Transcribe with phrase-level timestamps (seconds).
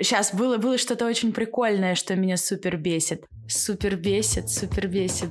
[0.00, 3.24] Сейчас э, было, было что-то очень прикольное, что меня супер бесит.
[3.48, 5.30] Супер бесит, супер бесит.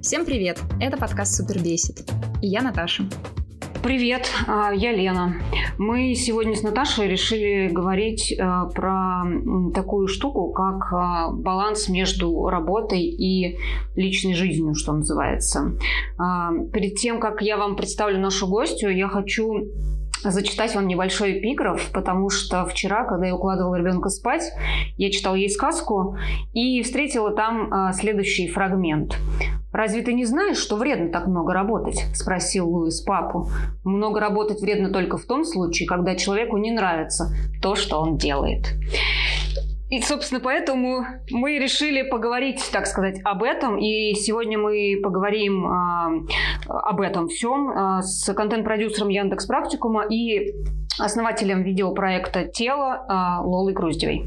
[0.00, 0.60] Всем привет!
[0.80, 2.10] Это подкаст «Супер бесит».
[2.40, 3.04] И я Наташа.
[3.82, 5.34] Привет, а, я Лена.
[5.76, 9.24] Мы сегодня с Наташей решили говорить а, про
[9.74, 13.58] такую штуку, как а, баланс между работой и
[13.96, 15.72] личной жизнью, что называется.
[16.72, 19.68] Перед тем, как я вам представлю нашу гостью, я хочу
[20.24, 24.52] зачитать вам небольшой эпиграф, потому что вчера, когда я укладывала ребенка спать,
[24.96, 26.16] я читала ей сказку
[26.52, 29.16] и встретила там а, следующий фрагмент.
[29.72, 33.48] «Разве ты не знаешь, что вредно так много работать?»– спросил Луис папу.
[33.84, 38.74] «Много работать вредно только в том случае, когда человеку не нравится то, что он делает».
[39.92, 43.78] И, собственно, поэтому мы решили поговорить, так сказать, об этом.
[43.78, 46.26] И сегодня мы поговорим э,
[46.66, 50.54] об этом всем э, с контент-продюсером Яндекс Практикума и
[50.98, 54.24] основателем видеопроекта «Тело» э, Лолой Груздевой.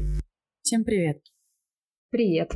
[0.62, 1.18] Всем привет.
[2.12, 2.52] Привет.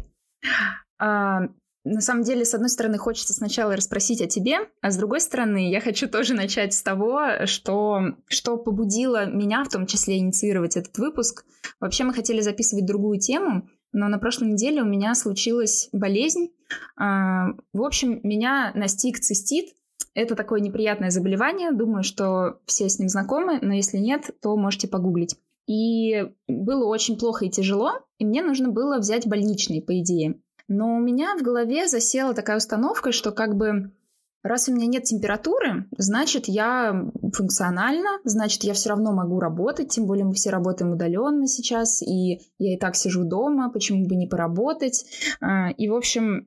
[1.01, 1.49] А,
[1.85, 5.71] на самом деле, с одной стороны, хочется сначала расспросить о тебе, а с другой стороны,
[5.71, 10.99] я хочу тоже начать с того, что, что побудило меня в том числе инициировать этот
[10.99, 11.45] выпуск.
[11.81, 16.51] Вообще мы хотели записывать другую тему, но на прошлой неделе у меня случилась болезнь.
[16.97, 19.75] А, в общем, меня настиг цистит.
[20.15, 21.73] Это такое неприятное заболевание.
[21.73, 25.37] Думаю, что все с ним знакомы, но если нет, то можете погуглить.
[25.67, 30.41] И было очень плохо и тяжело, и мне нужно было взять больничный, по идее.
[30.71, 33.91] Но у меня в голове засела такая установка, что как бы
[34.45, 40.07] раз у меня нет температуры, значит, я функциональна, значит, я все равно могу работать, тем
[40.07, 44.29] более мы все работаем удаленно сейчас, и я и так сижу дома, почему бы не
[44.29, 45.07] поработать.
[45.41, 46.47] А, и, в общем,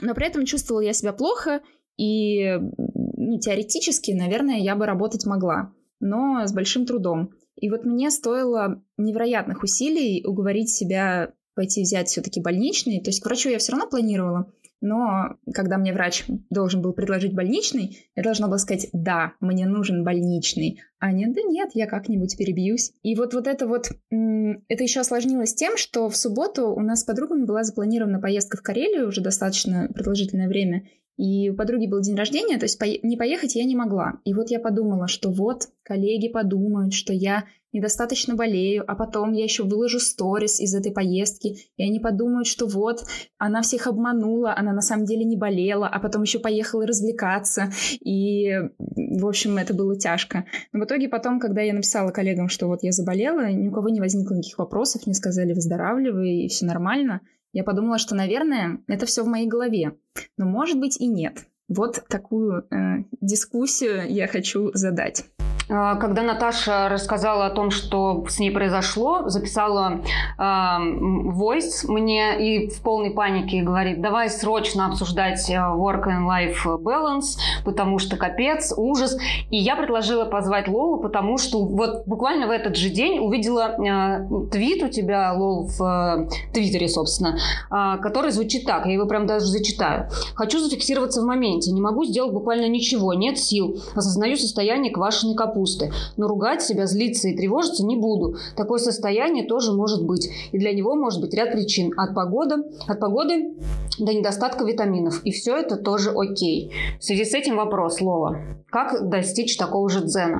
[0.00, 1.60] но при этом чувствовала я себя плохо,
[1.98, 7.34] и ну, теоретически, наверное, я бы работать могла, но с большим трудом.
[7.56, 13.02] И вот мне стоило невероятных усилий уговорить себя пойти взять все-таки больничный.
[13.02, 17.34] То есть к врачу я все равно планировала, но когда мне врач должен был предложить
[17.34, 22.36] больничный, я должна была сказать «да, мне нужен больничный», а нет, да нет, я как-нибудь
[22.38, 22.92] перебьюсь.
[23.02, 27.04] И вот, вот это вот, это еще осложнилось тем, что в субботу у нас с
[27.04, 30.86] подругами была запланирована поездка в Карелию уже достаточно продолжительное время,
[31.16, 34.20] и у подруги был день рождения, то есть не поехать я не могла.
[34.24, 39.44] И вот я подумала, что вот коллеги подумают, что я недостаточно болею, а потом я
[39.44, 43.04] еще выложу сторис из этой поездки, и они подумают, что вот,
[43.38, 48.50] она всех обманула, она на самом деле не болела, а потом еще поехала развлекаться, и,
[48.78, 50.46] в общем, это было тяжко.
[50.72, 53.88] Но в итоге потом, когда я написала коллегам, что вот я заболела, ни у кого
[53.88, 57.20] не возникло никаких вопросов, мне сказали выздоравливай, и все нормально,
[57.52, 59.96] я подумала, что, наверное, это все в моей голове.
[60.36, 61.46] Но может быть и нет.
[61.68, 65.24] Вот такую э, дискуссию я хочу задать.
[65.70, 70.00] А, когда Наташа рассказала о том, что с ней произошло, записала
[70.36, 76.64] э, voice мне и в полной панике говорит, давай срочно обсуждать э, work and life
[76.82, 79.16] balance, потому что капец, ужас.
[79.50, 84.48] И я предложила позвать Лолу, потому что вот буквально в этот же день увидела э,
[84.50, 87.38] твит у тебя, Лол, в э, Твиттере, собственно,
[87.70, 90.08] э, который звучит так, я его прям даже зачитаю.
[90.34, 95.59] Хочу зафиксироваться в моменте, не могу сделать буквально ничего, нет сил, осознаю состояние квашеной капусты
[95.60, 95.92] капусты.
[96.16, 98.36] Но ругать себя, злиться и тревожиться не буду.
[98.56, 100.28] Такое состояние тоже может быть.
[100.52, 101.92] И для него может быть ряд причин.
[101.96, 102.56] От погоды,
[102.86, 103.54] от погоды
[103.98, 105.22] до недостатка витаминов.
[105.24, 106.72] И все это тоже окей.
[106.98, 108.38] В связи с этим вопрос, Лола.
[108.70, 110.38] Как достичь такого же дзена?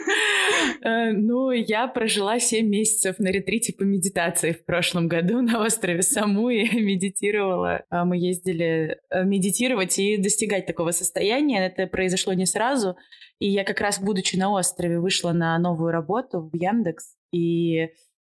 [0.82, 6.02] Э, ну, я прожила 7 месяцев на ретрите по медитации в прошлом году на острове
[6.02, 7.84] Саму и медитировала.
[7.90, 11.66] А мы ездили э, медитировать и достигать такого состояния.
[11.66, 12.96] Это произошло не сразу.
[13.38, 17.88] И я как раз, будучи на острове, вышла на новую работу в Яндекс, и э,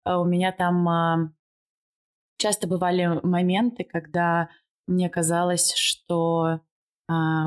[0.06, 1.32] у меня там а,
[2.38, 4.50] часто бывали моменты, когда
[4.88, 6.62] мне казалось, что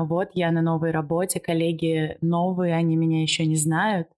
[0.05, 4.09] вот я на новой работе, коллеги новые, они меня еще не знают,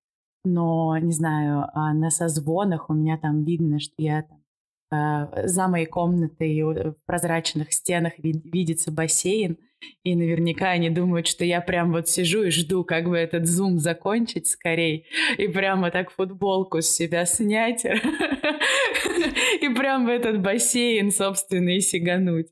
[0.43, 4.43] но, не знаю, а на созвонах у меня там видно, что я там
[4.89, 9.57] а, за моей комнатой в прозрачных стенах видится бассейн,
[10.03, 13.79] и наверняка они думают, что я прям вот сижу и жду, как бы этот зум
[13.79, 15.05] закончить скорей,
[15.37, 17.85] и прямо так футболку с себя снять,
[19.61, 22.47] и прям в этот бассейн, собственно, и сигануть.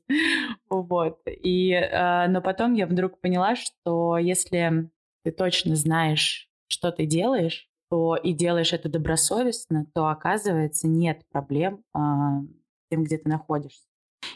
[0.68, 1.20] Вот.
[1.26, 4.90] И, а, но потом я вдруг поняла, что если
[5.24, 11.84] ты точно знаешь, что ты делаешь, то и делаешь это добросовестно, то оказывается нет проблем
[11.92, 12.40] а,
[12.90, 13.86] тем, где ты находишься.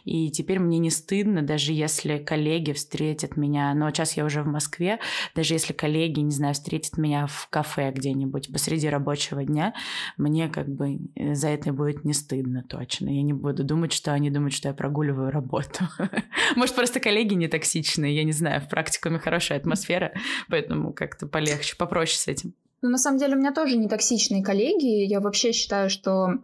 [0.04, 4.46] И теперь мне не стыдно, даже если коллеги встретят меня, но сейчас я уже в
[4.46, 4.98] Москве,
[5.34, 9.74] даже если коллеги, не знаю, встретят меня в кафе где-нибудь посреди рабочего дня,
[10.16, 13.10] мне как бы э, за это будет не стыдно точно.
[13.10, 15.84] Я не буду думать, что они думают, что я прогуливаю работу.
[16.56, 20.12] Может, просто коллеги не токсичные, я не знаю, в практикуме хорошая атмосфера,
[20.48, 22.54] поэтому как-то полегче, попроще с этим.
[22.82, 25.04] Ну, на самом деле, у меня тоже не токсичные коллеги.
[25.04, 26.38] Я вообще считаю, что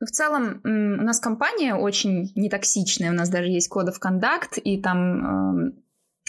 [0.00, 3.10] в целом у нас компания очень нетоксичная.
[3.10, 5.72] У нас даже есть код of conduct, и там э,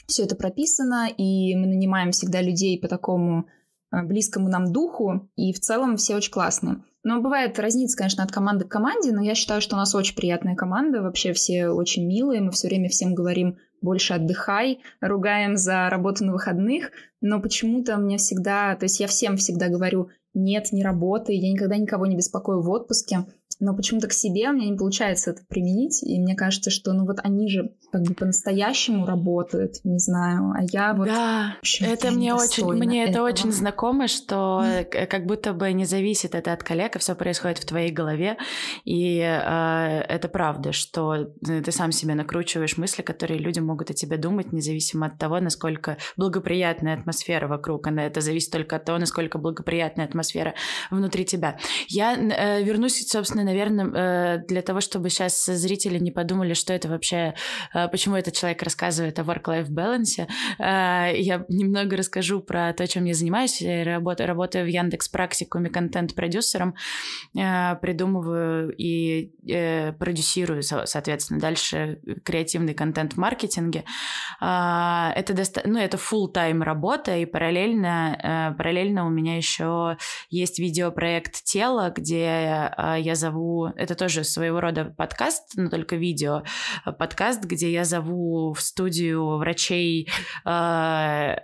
[0.07, 3.45] все это прописано, и мы нанимаем всегда людей по такому
[3.91, 6.83] э, близкому нам духу, и в целом все очень классные.
[7.03, 10.15] Но бывает разница, конечно, от команды к команде, но я считаю, что у нас очень
[10.15, 15.89] приятная команда, вообще все очень милые, мы все время всем говорим больше отдыхай, ругаем за
[15.89, 20.83] работу на выходных, но почему-то мне всегда, то есть я всем всегда говорю, нет, не
[20.83, 23.25] работай, я никогда никого не беспокою в отпуске,
[23.59, 27.05] но почему-то к себе у меня не получается это применить, и мне кажется, что ну
[27.05, 31.07] вот они же как бы по-настоящему работают, не знаю, а я вот...
[31.07, 33.27] Да, это мне очень, мне этого.
[33.27, 34.63] это очень знакомо, что
[35.09, 38.37] как будто бы не зависит это от коллег, а все происходит в твоей голове,
[38.85, 44.17] и э, это правда, что ты сам себе накручиваешь мысли, которые люди могут о тебе
[44.17, 49.37] думать, независимо от того, насколько благоприятная атмосфера вокруг, она это зависит только от того, насколько
[49.37, 50.53] благоприятная атмосфера
[50.91, 51.57] внутри тебя.
[51.87, 56.87] Я э, вернусь, собственно, наверное, э, для того, чтобы сейчас зрители не подумали, что это
[56.87, 57.33] вообще,
[57.73, 60.27] э, почему этот человек рассказывает о work-life balance,
[60.59, 63.61] э, я немного расскажу про то, чем я занимаюсь.
[63.61, 66.75] Я работаю, работаю в Яндекс Практикуме контент-продюсером,
[67.33, 69.31] придумываю и
[69.99, 73.83] продюсирую, соответственно, дальше креативный контент в маркетинге.
[74.39, 75.61] Это, доста...
[75.65, 79.97] ну, это full-time работа, и параллельно, параллельно у меня еще
[80.29, 86.43] есть видеопроект «Тело», где я зову зову, это тоже своего рода подкаст, но только видео,
[86.85, 90.09] э, подкаст, где я зову в студию врачей,
[90.45, 91.35] э,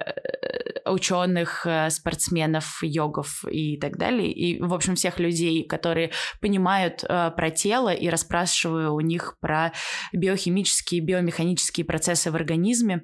[0.86, 6.12] ученых, э, спортсменов, йогов и так далее, и, в общем, всех людей, которые
[6.42, 9.72] понимают про тело, и расспрашиваю у них про
[10.14, 13.02] биохимические, биомеханические процессы в организме,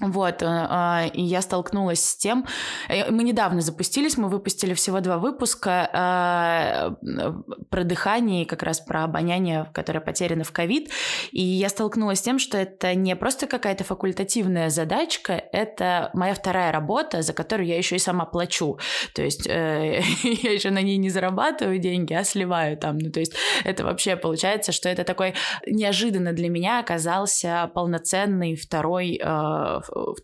[0.00, 2.46] вот, а, и я столкнулась с тем,
[2.88, 6.96] э, мы недавно запустились, мы выпустили всего два выпуска а,
[7.70, 10.90] про дыхание, как раз про обоняние, которое потеряно в ковид,
[11.30, 16.72] и я столкнулась с тем, что это не просто какая-то факультативная задачка, это моя вторая
[16.72, 18.78] работа, за которую я еще и сама плачу,
[19.14, 23.20] то есть э, я еще на ней не зарабатываю деньги, а сливаю там, ну то
[23.20, 25.34] есть это вообще получается, что это такой
[25.66, 29.20] неожиданно для меня оказался полноценный второй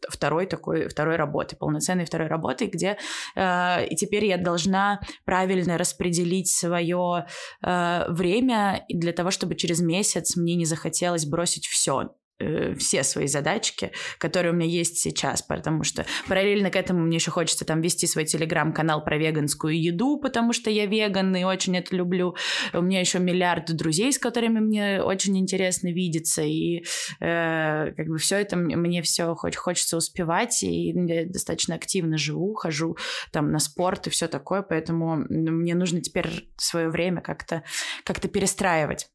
[0.08, 2.98] второй такой, второй работы, полноценной второй работы, где
[3.36, 7.26] э, и теперь я должна правильно распределить свое
[7.62, 13.26] э, время для того, чтобы через месяц мне не захотелось бросить все Э, все свои
[13.26, 17.82] задачки, которые у меня есть сейчас, потому что параллельно к этому мне еще хочется там
[17.82, 22.34] вести свой телеграм-канал про веганскую еду, потому что я веган и очень это люблю.
[22.72, 26.82] У меня еще миллиард друзей, с которыми мне очень интересно видеться, и
[27.20, 32.54] э, как бы все это мне все хоть хочется успевать, и я достаточно активно живу,
[32.54, 32.96] хожу
[33.32, 37.64] там на спорт и все такое, поэтому мне нужно теперь свое время как-то
[38.04, 39.10] как-то перестраивать.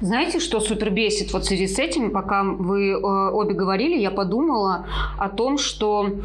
[0.00, 2.10] Знаете, что супер бесит вот в связи с этим?
[2.10, 4.86] Пока вы э, обе говорили, я подумала
[5.18, 6.18] о том, что э,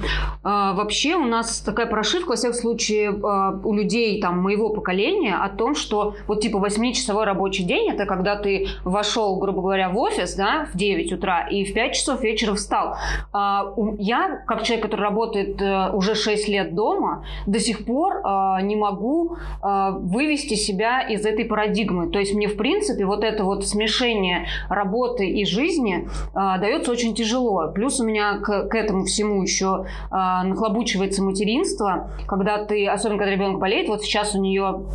[0.44, 5.50] вообще у нас такая прошивка, во всяком случае, э, у людей там моего поколения о
[5.50, 10.36] том, что вот типа 8-часовой рабочий день это когда ты вошел, грубо говоря, в офис,
[10.36, 12.96] да, в 9 утра и в 5 часов вечера встал.
[13.34, 18.62] Э, я, как человек, который работает э, уже 6 лет дома, до сих пор э,
[18.62, 22.10] не могу э, вывести себя из этой парадигмы.
[22.10, 27.14] То есть мне, в принципе, вот это вот смешение работы и жизни э, дается очень
[27.14, 27.72] тяжело.
[27.74, 33.32] Плюс у меня к, к этому всему еще э, нахлобучивается материнство, когда ты, особенно когда
[33.32, 34.86] ребенок болеет, вот сейчас у нее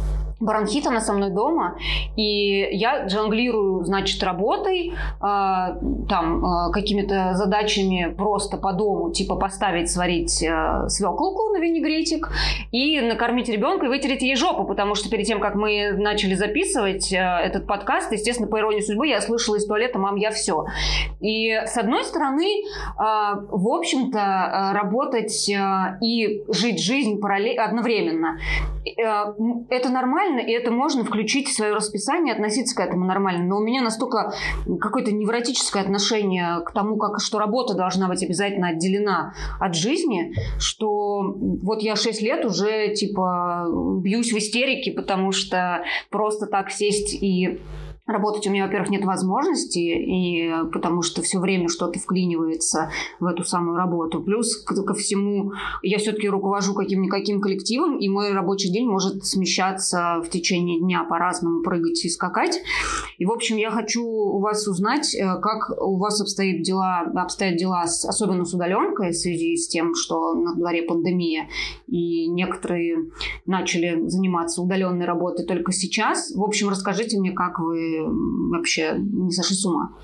[0.41, 1.77] бронхит, она со мной дома,
[2.17, 9.91] и я джонглирую, значит, работой, э, там, э, какими-то задачами просто по дому, типа поставить,
[9.91, 12.31] сварить э, свеклуку на винегретик
[12.73, 17.13] и накормить ребенка и вытереть ей жопу, потому что перед тем, как мы начали записывать
[17.13, 20.65] э, этот подкаст, естественно, по иронии судьбы, я слышала из туалета «мам, я все».
[21.21, 22.63] И, с одной стороны, э,
[22.99, 28.39] в общем-то, работать э, и жить жизнь параллельно, одновременно,
[28.87, 29.25] э,
[29.69, 33.45] это нормально, нормально, и это можно включить в свое расписание, относиться к этому нормально.
[33.45, 34.33] Но у меня настолько
[34.81, 41.35] какое-то невротическое отношение к тому, как, что работа должна быть обязательно отделена от жизни, что
[41.37, 43.67] вот я 6 лет уже типа
[44.01, 47.61] бьюсь в истерике, потому что просто так сесть и
[48.11, 53.45] работать у меня, во-первых, нет возможности, и потому что все время что-то вклинивается в эту
[53.45, 54.23] самую работу.
[54.23, 55.52] Плюс ко, всему
[55.83, 61.62] я все-таки руковожу каким-никаким коллективом, и мой рабочий день может смещаться в течение дня по-разному,
[61.62, 62.61] прыгать и скакать.
[63.19, 67.57] И, в общем, я хочу у вас узнать, э, как у вас обстоят дела, обстоят
[67.57, 71.49] дела с, особенно с удаленкой в связи с тем, что на дворе пандемия,
[71.87, 73.11] и некоторые
[73.47, 76.33] начали заниматься удаленной работой только сейчас.
[76.35, 79.97] В общем, расскажите мне, как вы вообще не сошли с ума.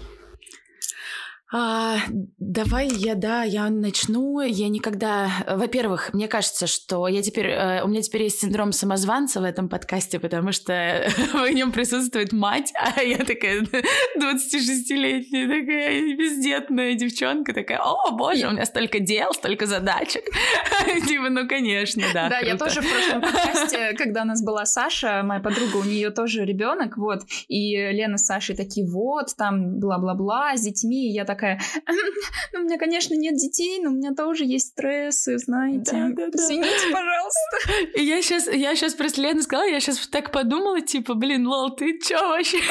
[1.59, 2.01] А,
[2.39, 4.43] давай я, да, я начну.
[4.43, 5.31] Я никогда...
[5.49, 7.47] Во-первых, мне кажется, что я теперь...
[7.47, 12.35] Э, у меня теперь есть синдром самозванца в этом подкасте, потому что в нем присутствует
[12.35, 13.63] мать, а я такая
[14.19, 20.25] 26-летняя, такая бездетная девчонка, такая, о, боже, у меня столько дел, столько задачек.
[21.09, 22.29] Типа, ну, конечно, да.
[22.29, 26.11] Да, я тоже в прошлом подкасте, когда у нас была Саша, моя подруга, у нее
[26.11, 31.25] тоже ребенок, вот, и Лена с Сашей такие, вот, там, бла-бла-бла, с детьми, и я
[31.25, 31.61] так такая,
[32.53, 35.93] ну, у меня, конечно, нет детей, но у меня тоже есть стрессы, знаете.
[35.93, 36.39] Да, да, да.
[36.39, 37.57] Извините, пожалуйста.
[37.95, 41.75] И я сейчас, я сейчас просто Лена сказала, я сейчас так подумала, типа, блин, лол,
[41.75, 42.59] ты чё вообще?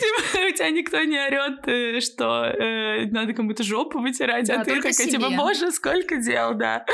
[0.00, 4.76] Типа, у тебя никто не орет, э, что э, надо кому-то жопу вытирать, а ты
[4.76, 6.84] такая, типа, боже, сколько дел, да.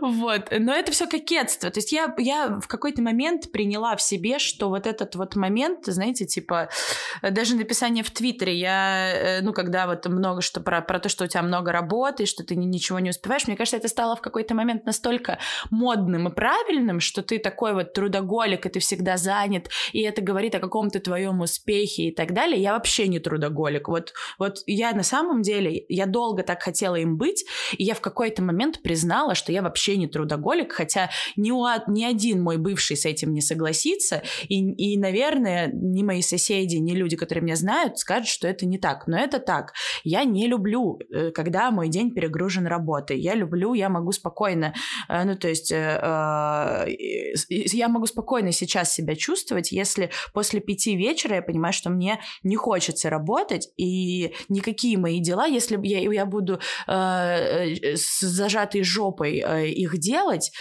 [0.00, 0.48] Вот.
[0.56, 1.70] Но это все кокетство.
[1.70, 5.86] То есть я, я в какой-то момент приняла в себе, что вот этот вот момент,
[5.86, 6.68] знаете, типа,
[7.22, 11.24] даже написание в Твиттере, я Э, ну, когда вот много что про, про то, что
[11.24, 14.54] у тебя много работы, что ты ничего не успеваешь, мне кажется, это стало в какой-то
[14.54, 15.38] момент настолько
[15.70, 20.54] модным и правильным, что ты такой вот трудоголик, и ты всегда занят, и это говорит
[20.54, 22.60] о каком-то твоем успехе и так далее.
[22.60, 23.88] Я вообще не трудоголик.
[23.88, 27.44] Вот, вот я на самом деле, я долго так хотела им быть,
[27.76, 32.04] и я в какой-то момент признала, что я вообще не трудоголик, хотя ни, у, ни
[32.04, 37.16] один мой бывший с этим не согласится, и, и, наверное, ни мои соседи, ни люди,
[37.16, 39.72] которые меня знают, скажут, что это не не так, но это так.
[40.04, 43.20] Я не люблю, э, когда мой день перегружен работой.
[43.20, 44.74] Я люблю, я могу спокойно,
[45.08, 46.86] э, ну то есть э,
[47.48, 52.56] я могу спокойно сейчас себя чувствовать, если после пяти вечера я понимаю, что мне не
[52.56, 60.52] хочется работать, и никакие мои дела, если я, я буду с зажатой жопой их делать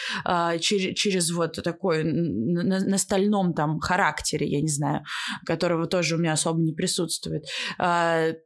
[0.60, 5.03] через, через вот такой на, на стальном там характере, я не знаю,
[5.45, 7.45] которого тоже у меня особо не присутствует,
[7.77, 7.92] а,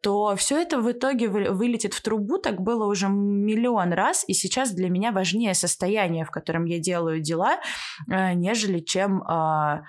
[0.01, 2.37] то все это в итоге вылетит в трубу.
[2.37, 7.21] Так было уже миллион раз, и сейчас для меня важнее состояние, в котором я делаю
[7.21, 7.59] дела,
[8.09, 9.83] а, нежели чем а,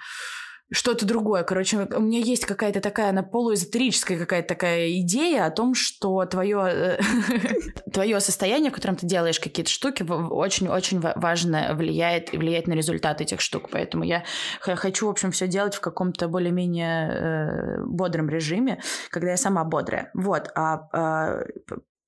[0.70, 1.44] что-то другое.
[1.44, 6.68] Короче, у меня есть какая-то такая, она полуэзотерическая какая-то такая идея о том, что твое,
[6.70, 7.00] э,
[7.92, 13.40] твое состояние, в котором ты делаешь какие-то штуки, очень-очень важно влияет, влияет на результат этих
[13.40, 13.70] штук.
[13.70, 14.25] Поэтому я
[14.60, 20.10] хочу, в общем, все делать в каком-то более-менее э, бодром режиме, когда я сама бодрая.
[20.14, 20.50] Вот.
[20.54, 21.44] А, а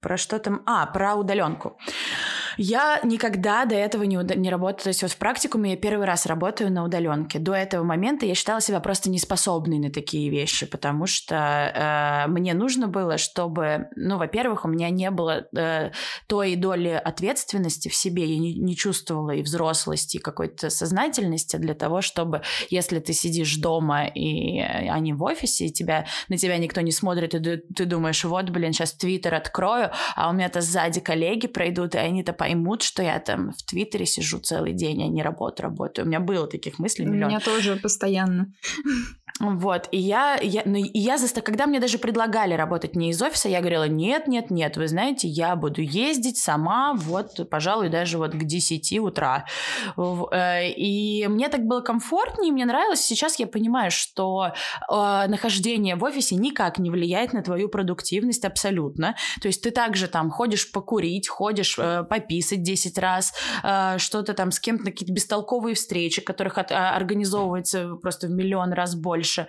[0.00, 0.62] про что там?
[0.66, 1.78] А, про удаленку.
[2.56, 4.84] Я никогда до этого не, не работала.
[4.84, 7.38] То есть вот в практикуме я первый раз работаю на удаленке.
[7.38, 12.54] До этого момента я считала себя просто неспособной на такие вещи, потому что э, мне
[12.54, 15.90] нужно было, чтобы, ну, во-первых, у меня не было э,
[16.26, 21.74] той доли ответственности в себе, я не, не чувствовала и взрослости, и какой-то сознательности для
[21.74, 26.58] того, чтобы, если ты сидишь дома, и, а не в офисе, и тебя, на тебя
[26.58, 30.60] никто не смотрит, и ты, ты думаешь, вот, блин, сейчас Твиттер открою, а у меня-то
[30.60, 35.08] сзади коллеги пройдут, и они-то поймут, что я там в Твиттере сижу целый день, а
[35.08, 36.06] не работаю, работаю.
[36.06, 37.24] У меня было таких мыслей миллион.
[37.24, 38.50] У меня тоже постоянно.
[39.38, 41.40] Вот, и я, я, ну, и я заста...
[41.40, 45.28] когда мне даже предлагали работать не из офиса, я говорила, нет, нет, нет, вы знаете,
[45.28, 49.46] я буду ездить сама, вот, пожалуй, даже вот к 10 утра.
[49.96, 53.00] Э, и мне так было комфортнее, мне нравилось.
[53.00, 54.52] Сейчас я понимаю, что
[54.90, 59.16] э, нахождение в офисе никак не влияет на твою продуктивность абсолютно.
[59.40, 63.32] То есть ты также там ходишь покурить, ходишь э, пописать 10 раз,
[63.62, 68.72] э, что-то там с кем-то, какие-то бестолковые встречи, которых от, а, организовывается просто в миллион
[68.72, 69.46] раз больше больше.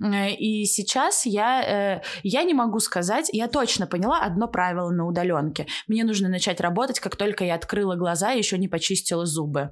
[0.00, 5.06] Э, и сейчас я, э, я не могу сказать, я точно поняла одно правило на
[5.06, 5.66] удаленке.
[5.88, 9.70] Мне нужно начать работать, как только я открыла глаза и еще не почистила зубы.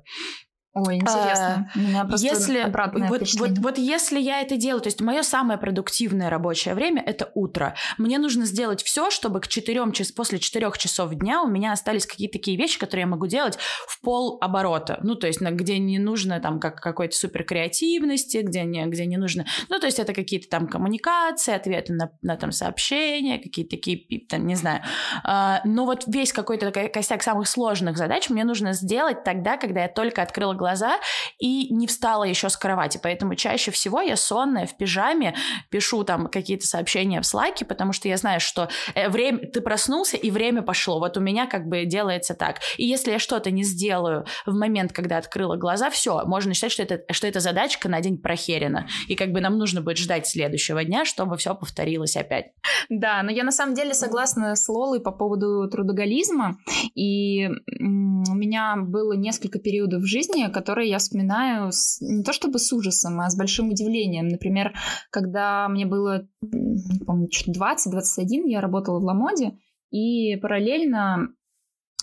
[0.73, 1.69] Ой, интересно.
[1.75, 2.63] А, меня просто если,
[3.09, 7.33] вот, вот, вот если я это делаю, то есть мое самое продуктивное рабочее время это
[7.35, 7.75] утро.
[7.99, 12.07] Мне нужно сделать все, чтобы к 4 час, после 4 часов дня у меня остались
[12.07, 13.59] какие-то такие вещи, которые я могу делать
[13.89, 15.01] в пол оборота.
[15.03, 19.17] Ну, то есть, где не нужно там как какой-то супер креативности, где не, где не
[19.17, 19.47] нужно...
[19.71, 24.47] Ну, то есть, это какие-то там коммуникации, ответы на, на там сообщения, какие-то такие, там,
[24.47, 24.83] не знаю.
[25.25, 29.89] А, но вот весь какой-то костяк самых сложных задач мне нужно сделать тогда, когда я
[29.89, 30.99] только открыла глаза
[31.39, 33.01] и не встала еще с кровати.
[33.03, 35.35] Поэтому чаще всего я сонная в пижаме
[35.71, 40.19] пишу там какие-то сообщения в слайке, потому что я знаю, что э, время, ты проснулся
[40.19, 40.99] и время пошло.
[40.99, 42.61] Вот у меня как бы делается так.
[42.77, 46.83] И если я что-то не сделаю в момент, когда открыла глаза, все, можно считать, что
[46.83, 48.87] это, что это задачка на день прохерена.
[49.09, 52.53] И как бы нам нужно будет ждать следующего дня, чтобы все повторилось опять.
[52.91, 56.59] Да, но я на самом деле согласна с Лолой по поводу трудоголизма.
[56.95, 62.59] И у меня было несколько периодов в жизни, которые я вспоминаю с, не то чтобы
[62.59, 64.29] с ужасом, а с большим удивлением.
[64.29, 64.73] Например,
[65.11, 69.59] когда мне было, не помню, 20-21, я работала в Ламоде,
[69.91, 71.35] и параллельно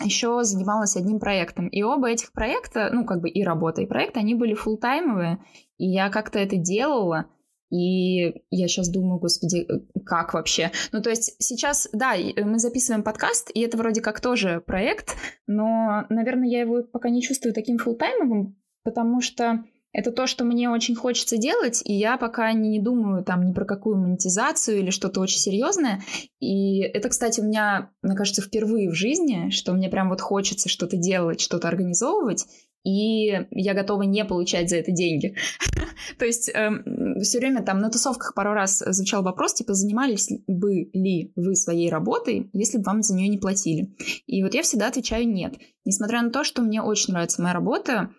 [0.04, 1.68] еще занималась одним проектом.
[1.68, 5.40] И оба этих проекта, ну, как бы и работа, и проект, они были фултаймовые,
[5.78, 7.26] и я как-то это делала,
[7.70, 9.68] и я сейчас думаю, господи,
[10.06, 10.72] как вообще?
[10.92, 15.16] Ну, то есть сейчас, да, мы записываем подкаст, и это вроде как тоже проект,
[15.48, 20.70] но, наверное, я его пока не чувствую таким фултаймовым, потому что это то, что мне
[20.70, 25.22] очень хочется делать, и я пока не думаю там ни про какую монетизацию или что-то
[25.22, 26.04] очень серьезное.
[26.40, 30.70] И это, кстати, у меня, мне кажется, впервые в жизни, что мне прям вот хочется
[30.70, 32.46] что-то делать, что-то организовывать,
[32.88, 35.36] и я готова не получать за это деньги.
[36.18, 40.90] То есть эм, все время там на тусовках пару раз звучал вопрос, типа, занимались бы
[40.94, 43.94] ли вы своей работой, если бы вам за нее не платили?
[44.26, 45.56] И вот я всегда отвечаю нет.
[45.84, 48.10] Несмотря на то, что мне очень нравится моя работа,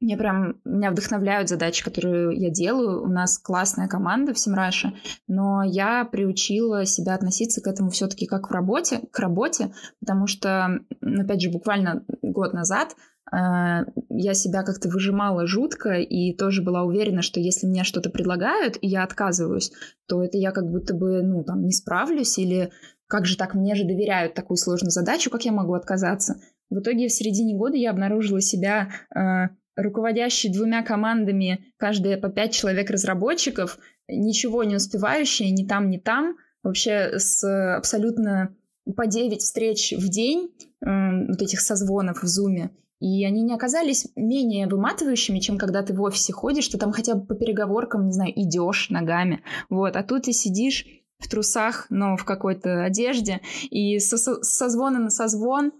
[0.00, 3.02] мне прям, меня вдохновляют задачи, которые я делаю.
[3.02, 4.92] У нас классная команда в Semrush е,
[5.26, 10.80] но я приучила себя относиться к этому все-таки как в работе, к работе, потому что,
[11.00, 12.94] опять же, буквально год назад
[13.30, 18.88] я себя как-то выжимала жутко и тоже была уверена, что если мне что-то предлагают, и
[18.88, 19.72] я отказываюсь,
[20.06, 22.70] то это я как будто бы, ну, там, не справлюсь или
[23.08, 26.40] как же так, мне же доверяют такую сложную задачу, как я могу отказаться?
[26.70, 32.52] В итоге в середине года я обнаружила себя э, руководящий двумя командами, каждая по пять
[32.52, 37.42] человек разработчиков, ничего не успевающие ни там, ни там, вообще с
[37.76, 38.54] абсолютно
[38.96, 40.50] по 9 встреч в день,
[40.84, 42.70] э, вот этих созвонов в Зуме,
[43.00, 47.14] и они не оказались менее выматывающими, чем когда ты в офисе ходишь, что там хотя
[47.14, 49.42] бы по переговоркам, не знаю, идешь ногами.
[49.70, 50.86] Вот, а тут ты сидишь
[51.18, 55.72] в трусах, но в какой-то одежде, и со созвона на созвон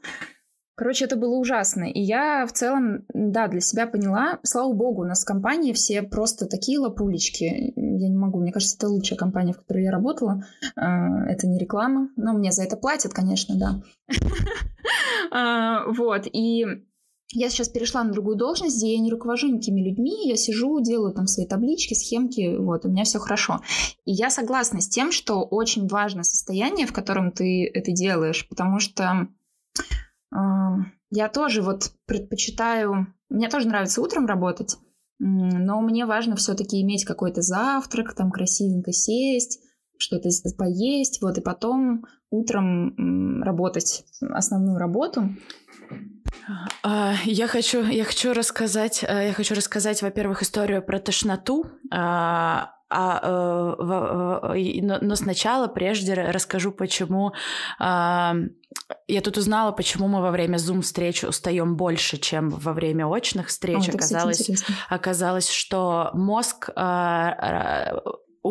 [0.79, 1.90] Короче, это было ужасно.
[1.90, 6.03] И я в целом, да, для себя поняла, слава богу, у нас в компании все
[6.03, 7.73] просто такие лапулечки.
[7.75, 10.45] Я не могу, мне кажется, это лучшая компания, в которой я работала.
[10.77, 13.83] А, это не реклама, но мне за это платят, конечно, да.
[15.31, 16.64] А, вот, и
[17.33, 21.12] я сейчас перешла на другую должность, где я не руковожу никакими людьми, я сижу, делаю
[21.12, 23.61] там свои таблички, схемки, вот, у меня все хорошо.
[24.05, 28.79] И я согласна с тем, что очень важно состояние, в котором ты это делаешь, потому
[28.81, 29.29] что
[30.31, 33.14] я тоже вот предпочитаю...
[33.29, 34.77] Мне тоже нравится утром работать,
[35.19, 39.61] но мне важно все-таки иметь какой-то завтрак, там красивенько сесть,
[39.99, 45.29] что-то поесть, вот, и потом утром работать основную работу.
[46.83, 51.67] А, я хочу, я хочу рассказать, э, я хочу рассказать, во-первых, историю про тошноту.
[51.91, 57.33] А, а, э, но, но сначала, прежде расскажу, почему
[57.79, 58.35] а,
[59.07, 63.89] я тут узнала, почему мы во время Zoom-встреч устаем больше, чем во время очных встреч.
[63.89, 64.51] О, оказалось,
[64.89, 68.01] оказалось, что мозг а,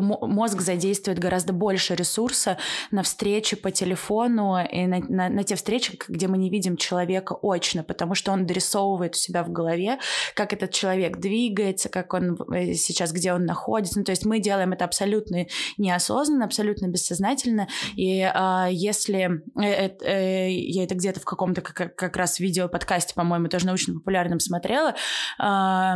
[0.01, 2.57] мозг задействует гораздо больше ресурса
[2.91, 7.35] на встречи по телефону и на, на, на те встречи, где мы не видим человека
[7.41, 9.99] очно, потому что он дорисовывает у себя в голове,
[10.33, 13.99] как этот человек двигается, как он э, сейчас, где он находится.
[13.99, 15.45] Ну, то есть мы делаем это абсолютно
[15.77, 17.67] неосознанно, абсолютно бессознательно.
[17.95, 23.47] И э, если э, э, я это где-то в каком-то как, как раз видео-подкасте, по-моему,
[23.47, 24.95] тоже научно-популярном смотрела,
[25.39, 25.93] э,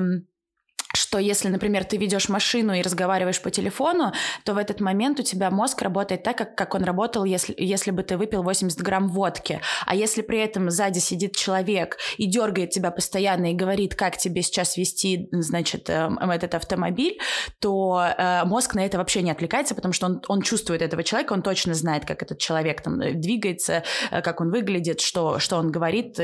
[1.11, 4.13] что если, например, ты ведешь машину и разговариваешь по телефону,
[4.45, 7.91] то в этот момент у тебя мозг работает так, как, как он работал, если, если
[7.91, 9.59] бы ты выпил 80 грамм водки.
[9.85, 14.41] А если при этом сзади сидит человек и дергает тебя постоянно и говорит, как тебе
[14.41, 17.19] сейчас вести, значит, э, этот автомобиль,
[17.59, 21.33] то э, мозг на это вообще не отвлекается, потому что он, он чувствует этого человека,
[21.33, 25.57] он точно знает, как этот человек там э, двигается, э, как он выглядит, что, что
[25.57, 26.15] он говорит,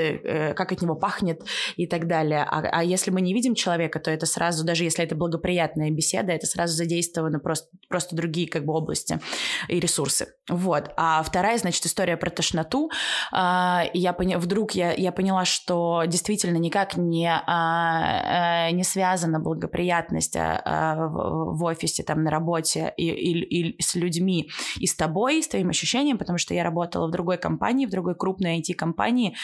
[0.55, 1.41] как от него пахнет
[1.75, 2.47] и так далее.
[2.49, 5.89] А, а если мы не видим человека, то это сразу сразу, даже если это благоприятная
[5.89, 9.19] беседа, это сразу задействовано просто, просто другие как бы области
[9.67, 10.27] и ресурсы.
[10.47, 10.91] Вот.
[10.97, 12.91] А вторая, значит, история про тошноту.
[13.31, 14.37] А, я поня...
[14.37, 21.63] Вдруг я, я поняла, что действительно никак не, а, э, не связана благоприятность а, в
[21.63, 26.19] офисе, там, на работе и, и, и с людьми, и с тобой, с твоим ощущением,
[26.19, 29.35] потому что я работала в другой компании, в другой крупной IT-компании,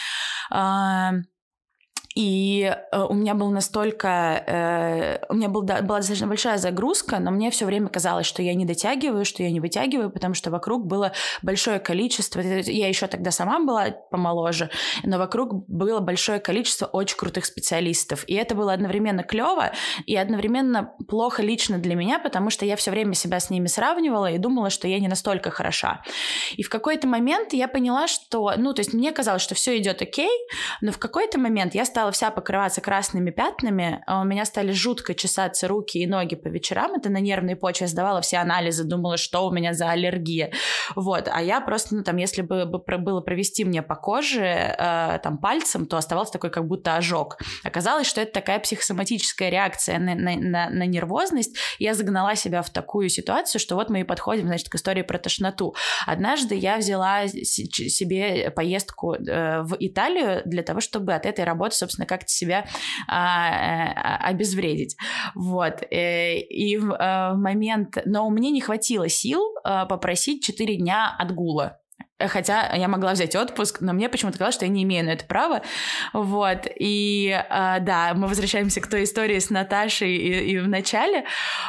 [2.14, 4.08] И э, у меня был настолько...
[4.46, 8.54] Э, у меня был, была достаточно большая загрузка, но мне все время казалось, что я
[8.54, 12.40] не дотягиваю, что я не вытягиваю, потому что вокруг было большое количество...
[12.40, 14.70] Я еще тогда сама была помоложе,
[15.02, 18.24] но вокруг было большое количество очень крутых специалистов.
[18.28, 19.72] И это было одновременно клево
[20.06, 24.30] и одновременно плохо лично для меня, потому что я все время себя с ними сравнивала
[24.30, 26.04] и думала, что я не настолько хороша.
[26.56, 28.52] И в какой-то момент я поняла, что...
[28.56, 30.30] Ну, то есть мне казалось, что все идет окей,
[30.80, 34.72] но в какой-то момент я стала стала вся покрываться красными пятнами, а у меня стали
[34.72, 38.84] жутко чесаться руки и ноги по вечерам, это на нервной почве, я сдавала все анализы,
[38.84, 40.52] думала, что у меня за аллергия,
[40.94, 45.38] вот, а я просто, ну, там, если бы было провести мне по коже, э, там,
[45.38, 47.38] пальцем, то оставался такой как будто ожог.
[47.62, 52.68] Оказалось, что это такая психосоматическая реакция на, на, на, на нервозность, я загнала себя в
[52.68, 55.74] такую ситуацию, что вот мы и подходим, значит, к истории про тошноту.
[56.06, 61.93] Однажды я взяла себе поездку э, в Италию для того, чтобы от этой работы, собственно,
[61.94, 62.66] собственно, как-то себя
[63.08, 64.96] а, а, обезвредить.
[65.34, 65.82] Вот.
[65.90, 67.98] Э, и а, в момент...
[68.04, 71.78] Но мне не хватило сил а, попросить 4 дня отгула.
[72.20, 75.24] Хотя я могла взять отпуск, но мне почему-то казалось, что я не имею на это
[75.24, 75.62] права.
[76.12, 76.66] Вот.
[76.78, 81.24] И э, да, мы возвращаемся к той истории с Наташей и, и в начале.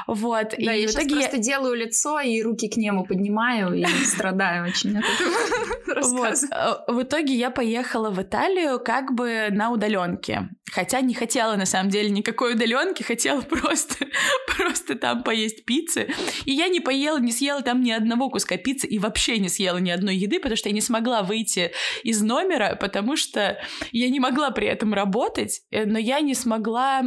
[0.05, 0.53] Вот.
[0.57, 1.09] Да, и я в итоге...
[1.09, 5.35] сейчас просто делаю лицо и руки к нему поднимаю и страдаю очень от этого.
[5.95, 10.49] Э, в итоге я поехала в Италию как бы на удаленке.
[10.71, 14.07] Хотя не хотела на самом деле никакой удаленки, хотела просто,
[14.57, 16.07] просто там поесть пиццы.
[16.45, 19.77] И я не поела, не съела там ни одного куска пиццы и вообще не съела
[19.77, 21.71] ни одной еды, потому что я не смогла выйти
[22.03, 23.59] из номера, потому что
[23.91, 27.03] я не могла при этом работать, э, но я не смогла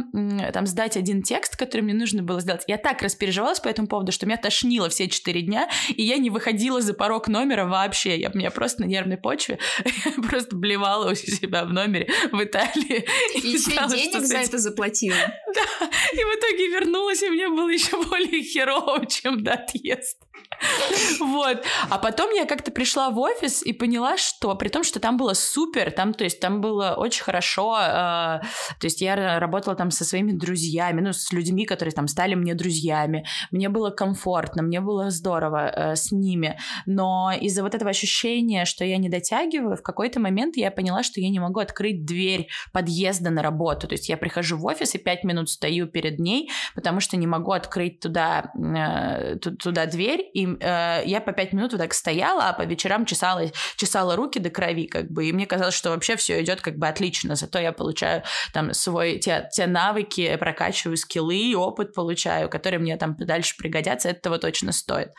[0.53, 2.63] там сдать один текст, который мне нужно было сделать.
[2.67, 6.29] Я так распереживалась по этому поводу, что меня тошнило все четыре дня, и я не
[6.29, 8.19] выходила за порог номера вообще.
[8.19, 9.59] Я, меня просто на нервной почве
[10.29, 13.05] просто блевала у себя в номере в Италии.
[13.35, 15.15] И, еще и денег за это заплатила.
[15.59, 20.25] Да, и в итоге вернулась, и мне было еще более херово, чем до отъезда.
[21.19, 21.63] Вот.
[21.89, 25.33] А потом я как-то пришла в офис и поняла, что при том, что там было
[25.33, 30.05] супер, там, то есть, там было очень хорошо, э, то есть я работала там со
[30.05, 33.25] своими друзьями, ну, с людьми, которые там стали мне друзьями.
[33.51, 36.57] Мне было комфортно, мне было здорово э, с ними.
[36.85, 41.21] Но из-за вот этого ощущения, что я не дотягиваю, в какой-то момент я поняла, что
[41.21, 43.87] я не могу открыть дверь подъезда на работу.
[43.87, 47.27] То есть я прихожу в офис и пять минут стою перед ней, потому что не
[47.27, 52.49] могу открыть туда, э, туда дверь, и э, я по пять минут вот так стояла,
[52.49, 53.43] а по вечерам чесала,
[53.75, 56.87] чесала руки до крови, как бы, и мне казалось, что вообще все идет как бы
[56.87, 62.97] отлично, зато я получаю там свой, те, те навыки, прокачиваю скиллы, опыт получаю, которые мне
[62.97, 65.09] там дальше пригодятся, этого точно стоит.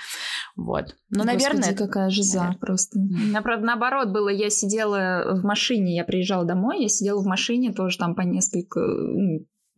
[0.56, 0.94] Вот.
[1.10, 1.70] Ну, наверное...
[1.70, 2.58] Господи, какая жиза наверное.
[2.58, 2.98] просто.
[2.98, 7.98] Наоборот, наоборот было, я сидела в машине, я приезжала домой, я сидела в машине тоже
[7.98, 8.80] там по несколько,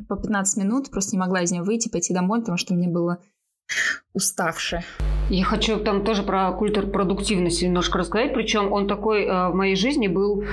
[0.08, 3.18] по 15 минут, просто не могла из нее выйти, пойти домой, потому что мне было
[4.14, 4.84] уставшее.
[5.30, 8.34] Я хочу там тоже про культур продуктивности немножко рассказать.
[8.34, 10.46] Причем он такой э, в моей жизни был э,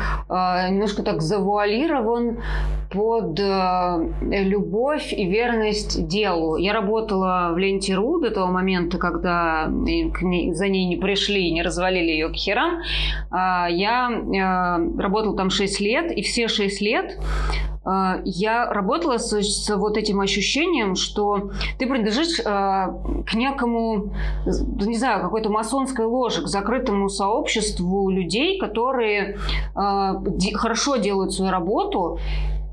[0.69, 2.41] немножко так завуалирован
[2.89, 6.55] под э, любовь и верность делу.
[6.55, 11.61] Я работала в ленте РУ до того момента, когда ней, за ней не пришли, не
[11.61, 12.79] развалили ее к херам.
[13.31, 17.19] Э, я э, работала там 6 лет, и все 6 лет
[18.25, 24.13] я работала с, с вот этим ощущением, что ты принадлежишь э, к некому,
[24.45, 29.37] не знаю, какой-то масонской ложе, к закрытому сообществу людей, которые
[29.75, 32.19] э, де, хорошо делают свою работу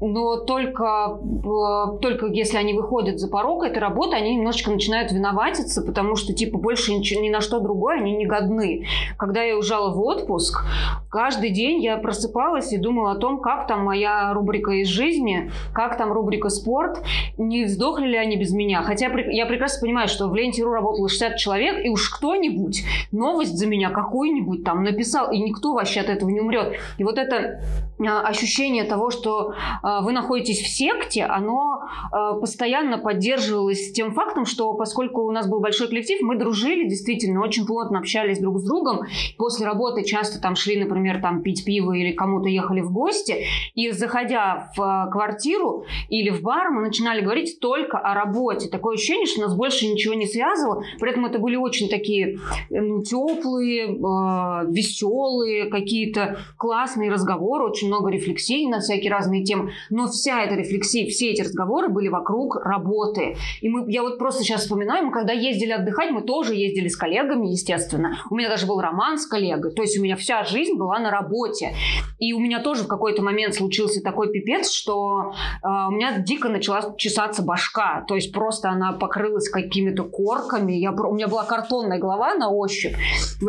[0.01, 5.83] но только, э, только если они выходят за порог этой работы, они немножечко начинают виноватиться,
[5.83, 8.87] потому что, типа, больше ничего, ни на что другое они не годны.
[9.17, 10.65] Когда я уезжала в отпуск,
[11.11, 15.97] каждый день я просыпалась и думала о том, как там моя рубрика из жизни, как
[15.97, 17.03] там рубрика спорт,
[17.39, 18.83] не сдохли ли они без меня.
[18.83, 23.67] Хотя я прекрасно понимаю, что в ленте.ру работало 60 человек, и уж кто-нибудь новость за
[23.67, 26.75] меня какую-нибудь там написал, и никто вообще от этого не умрет.
[26.99, 27.63] И вот это
[27.99, 29.55] а, ощущение того, что
[30.01, 35.61] вы находитесь в секте, оно а, постоянно поддерживалось тем фактом, что поскольку у нас был
[35.61, 39.03] большой коллектив, мы дружили, действительно, очень плотно общались друг с другом.
[39.39, 43.45] После работы часто там шли, например, там пить пиво или кому-то ехали в гости.
[43.75, 48.69] И заходя в квартиру или в бар, мы начинали говорить только о работе.
[48.69, 50.83] Такое ощущение, что нас больше ничего не связывало.
[50.99, 52.39] При этом это были очень такие
[52.71, 60.43] ну, теплые, веселые, какие-то классные разговоры, очень много рефлексий на всякие разные темы, но вся
[60.43, 63.37] эта рефлексия, все эти разговоры были вокруг работы.
[63.61, 66.97] И мы, я вот просто сейчас вспоминаю, мы когда ездили отдыхать, мы тоже ездили с
[66.97, 68.19] коллегами, естественно.
[68.31, 71.11] У меня даже был роман с коллегой, то есть у меня вся жизнь была на
[71.11, 71.75] работе.
[72.19, 76.49] И у меня тоже в какой-то момент случился такой пипец, что э, у меня дико
[76.49, 81.99] начала чесаться башка, то есть просто она покрылась какими-то корками, я, у меня была картонная
[81.99, 83.47] голова на ощупь, э,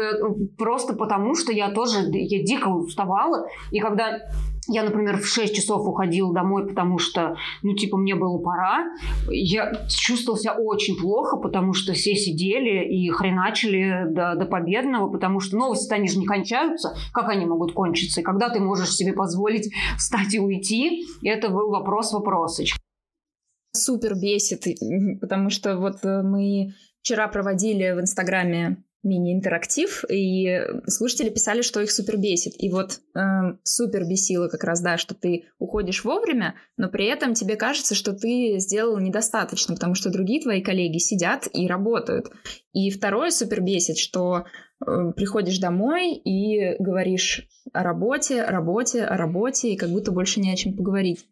[0.58, 4.20] просто потому что я тоже, я дико уставала, и когда
[4.70, 8.86] я, например, в 6 часов уходила домой, потому что, ну, типа, мне было пора.
[9.30, 15.40] Я чувствовала себя очень плохо, потому что все сидели и хреначили до, до победного, потому
[15.40, 16.96] что новости, они же не кончаются.
[17.14, 18.22] Как они могут кончиться?
[18.22, 22.76] И когда ты можешь себе позволить встать и уйти, это был вопрос-вопросыч.
[23.72, 24.64] Супер бесит,
[25.22, 31.92] потому что вот э, мы вчера проводили в Инстаграме мини-интерактив, и слушатели писали, что их
[31.92, 32.54] супер бесит.
[32.58, 33.20] И вот э,
[33.64, 38.14] супер бесило как раз, да, что ты уходишь вовремя, но при этом тебе кажется, что
[38.14, 42.28] ты сделал недостаточно, потому что другие твои коллеги сидят и работают.
[42.74, 44.46] И второе супер бесит, что
[44.86, 50.52] э, приходишь домой и говоришь о работе, работе, о работе, и как будто больше не
[50.52, 51.26] о чем поговорить.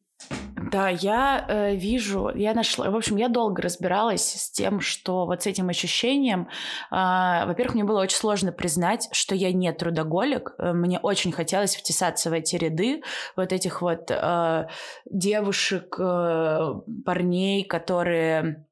[0.71, 5.43] Да, я э, вижу, я нашла, в общем, я долго разбиралась с тем, что вот
[5.43, 6.49] с этим ощущением,
[6.91, 6.95] э,
[7.45, 12.29] во-первых, мне было очень сложно признать, что я не трудоголик, э, мне очень хотелось втесаться
[12.29, 13.03] в эти ряды
[13.35, 14.67] вот этих вот э,
[15.05, 16.73] девушек, э,
[17.05, 18.65] парней, которые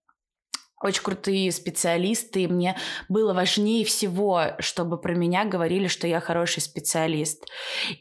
[0.81, 2.75] очень крутые специалисты, и мне
[3.07, 7.45] было важнее всего, чтобы про меня говорили, что я хороший специалист.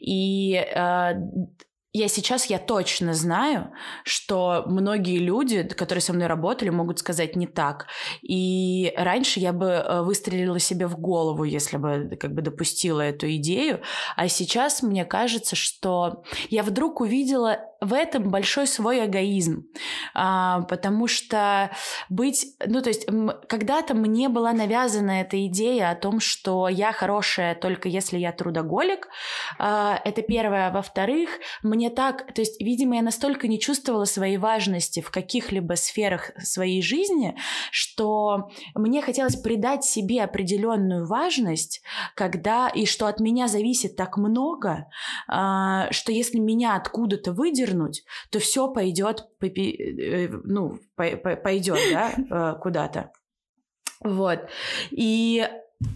[0.01, 1.13] И э,
[1.93, 3.71] я сейчас я точно знаю,
[4.03, 7.85] что многие люди, которые со мной работали, могут сказать не так.
[8.23, 13.31] И раньше я бы э, выстрелила себе в голову, если бы как бы допустила эту
[13.35, 13.81] идею.
[14.15, 19.67] А сейчас мне кажется, что я вдруг увидела в этом большой свой эгоизм,
[20.13, 21.71] а, потому что
[22.09, 23.05] быть, ну то есть
[23.47, 29.09] когда-то мне была навязана эта идея о том, что я хорошая только если я трудоголик,
[29.59, 30.71] а, это первое.
[30.71, 31.29] Во-вторых,
[31.61, 36.81] мне так, то есть, видимо, я настолько не чувствовала своей важности в каких-либо сферах своей
[36.81, 37.35] жизни,
[37.71, 41.81] что мне хотелось придать себе определенную важность,
[42.15, 44.87] когда и что от меня зависит так много,
[45.27, 53.11] а, что если меня откуда-то выдернуть то все пойдет, э, ну, пойдет, да, э, куда-то.
[54.03, 54.49] Вот.
[54.91, 55.47] И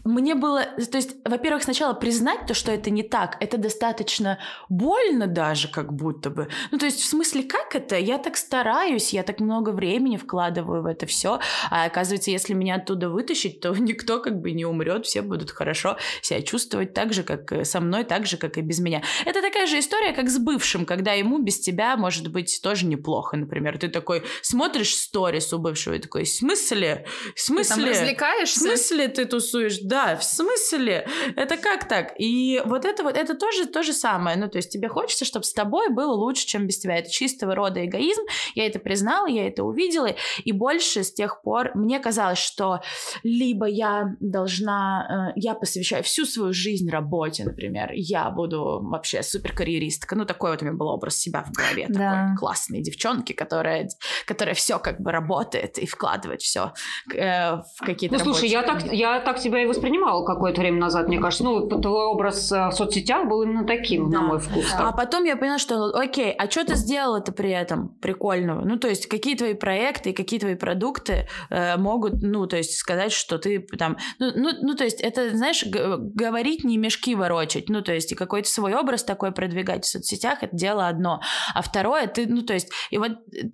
[0.04, 5.28] мне было, то есть, во-первых, сначала признать то, что это не так, это достаточно больно
[5.28, 6.47] даже, как будто бы.
[6.71, 7.97] Ну, то есть, в смысле, как это?
[7.97, 12.76] Я так стараюсь, я так много времени вкладываю в это все, а оказывается, если меня
[12.76, 17.23] оттуда вытащить, то никто как бы не умрет, все будут хорошо себя чувствовать так же,
[17.23, 19.02] как э, со мной, так же, как и без меня.
[19.26, 23.38] Это такая же история, как с бывшим, когда ему без тебя может быть тоже неплохо,
[23.38, 23.78] например.
[23.78, 27.06] Ты такой смотришь сторис у бывшего и такой, в смысле?
[27.36, 27.76] В смысле?
[27.76, 28.60] Ты там развлекаешься?
[28.60, 29.76] В смысле ты тусуешь?
[29.77, 31.07] Говоришь, да, в смысле?
[31.35, 32.13] Это как так?
[32.17, 34.37] И вот это вот, это тоже то же самое.
[34.37, 36.97] Ну, то есть тебе хочется, чтобы с тобой было лучше, чем без тебя.
[36.97, 38.21] Это чистого рода эгоизм.
[38.55, 40.09] Я это признала, я это увидела.
[40.43, 42.81] И больше с тех пор мне казалось, что
[43.23, 47.91] либо я должна, э, я посвящаю всю свою жизнь работе, например.
[47.93, 50.15] Я буду вообще суперкарьеристка.
[50.15, 51.85] Ну, такой вот у меня был образ себя в голове.
[51.89, 51.97] Да.
[51.97, 53.89] Такой классной девчонки, которая,
[54.25, 56.73] которая все как бы работает и вкладывает все
[57.13, 61.08] э, в какие-то Ну, слушай, я так, я так тебя и воспринимала какое-то время назад,
[61.08, 61.43] мне кажется.
[61.43, 64.19] Ну, твой образ э, в соцсетях был именно таким, да.
[64.19, 64.65] на мой вкус.
[64.71, 64.89] Да.
[64.89, 68.62] А потом я поняла, что, окей, а что ты сделала-то при этом прикольного?
[68.65, 72.77] Ну, то есть, какие твои проекты и какие твои продукты э, могут, ну, то есть,
[72.77, 73.97] сказать, что ты там...
[74.19, 77.69] Ну, ну, ну то есть, это, знаешь, говорить, не мешки ворочать.
[77.69, 81.21] Ну, то есть, и какой-то свой образ такой продвигать в соцсетях, это дело одно.
[81.53, 83.12] А второе, ты, ну, то есть, и вот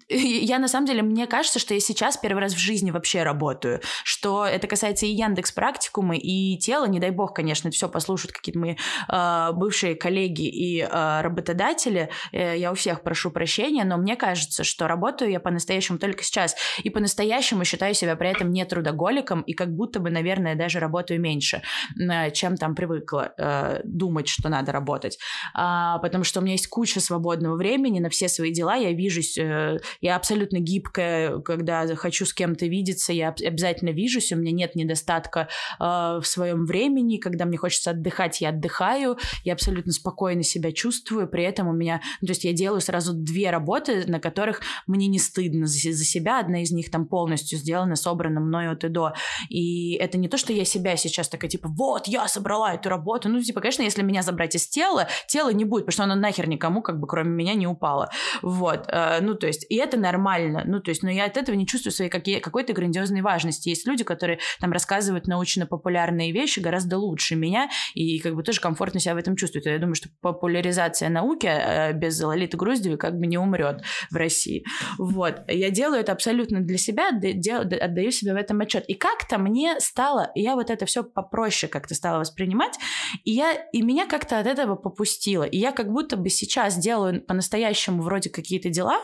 [0.10, 3.82] я на самом деле, мне кажется, что я сейчас первый раз в жизни вообще работаю,
[4.04, 8.34] что это касается и Яндекс практику практикумы и тело, не дай бог, конечно, все послушают
[8.34, 8.76] какие-то мои
[9.10, 14.64] э, бывшие коллеги и э, работодатели, э, я у всех прошу прощения, но мне кажется,
[14.64, 19.54] что работаю я по-настоящему только сейчас, и по-настоящему считаю себя при этом не трудоголиком, и
[19.54, 21.62] как будто бы, наверное, даже работаю меньше,
[22.00, 25.18] э, чем там привыкла э, думать, что надо работать,
[25.56, 29.38] э, потому что у меня есть куча свободного времени на все свои дела, я вижусь,
[29.38, 34.76] э, я абсолютно гибкая, когда хочу с кем-то видеться, я обязательно вижусь, у меня нет
[34.76, 35.48] недостатка
[35.84, 41.44] в своем времени, когда мне хочется отдыхать, я отдыхаю, я абсолютно спокойно себя чувствую, при
[41.44, 45.20] этом у меня, ну, то есть я делаю сразу две работы, на которых мне не
[45.20, 49.14] стыдно за, за себя, одна из них там полностью сделана, собрана мной от и до,
[49.50, 53.30] и это не то, что я себя сейчас такая, типа, вот, я собрала эту работу,
[53.30, 56.48] ну, типа, конечно, если меня забрать из тела, тела не будет, потому что оно нахер
[56.48, 58.10] никому, как бы, кроме меня, не упало,
[58.42, 61.56] вот, э, ну, то есть, и это нормально, ну, то есть, но я от этого
[61.56, 65.28] не чувствую своей какой-то грандиозной важности, есть люди, которые там рассказывают
[65.74, 69.78] научно-популярные вещи гораздо лучше меня, и как бы тоже комфортно себя в этом чувствуют, я
[69.80, 73.82] думаю, что популяризация науки э, без Лолиты Груздевой как бы не умрет
[74.12, 74.64] в России,
[74.98, 79.80] вот, я делаю это абсолютно для себя, отдаю себе в этом отчет, и как-то мне
[79.80, 82.78] стало, я вот это все попроще как-то стала воспринимать,
[83.24, 87.22] и я, и меня как-то от этого попустило, и я как будто бы сейчас делаю
[87.22, 89.00] по-настоящему вроде какие-то дела,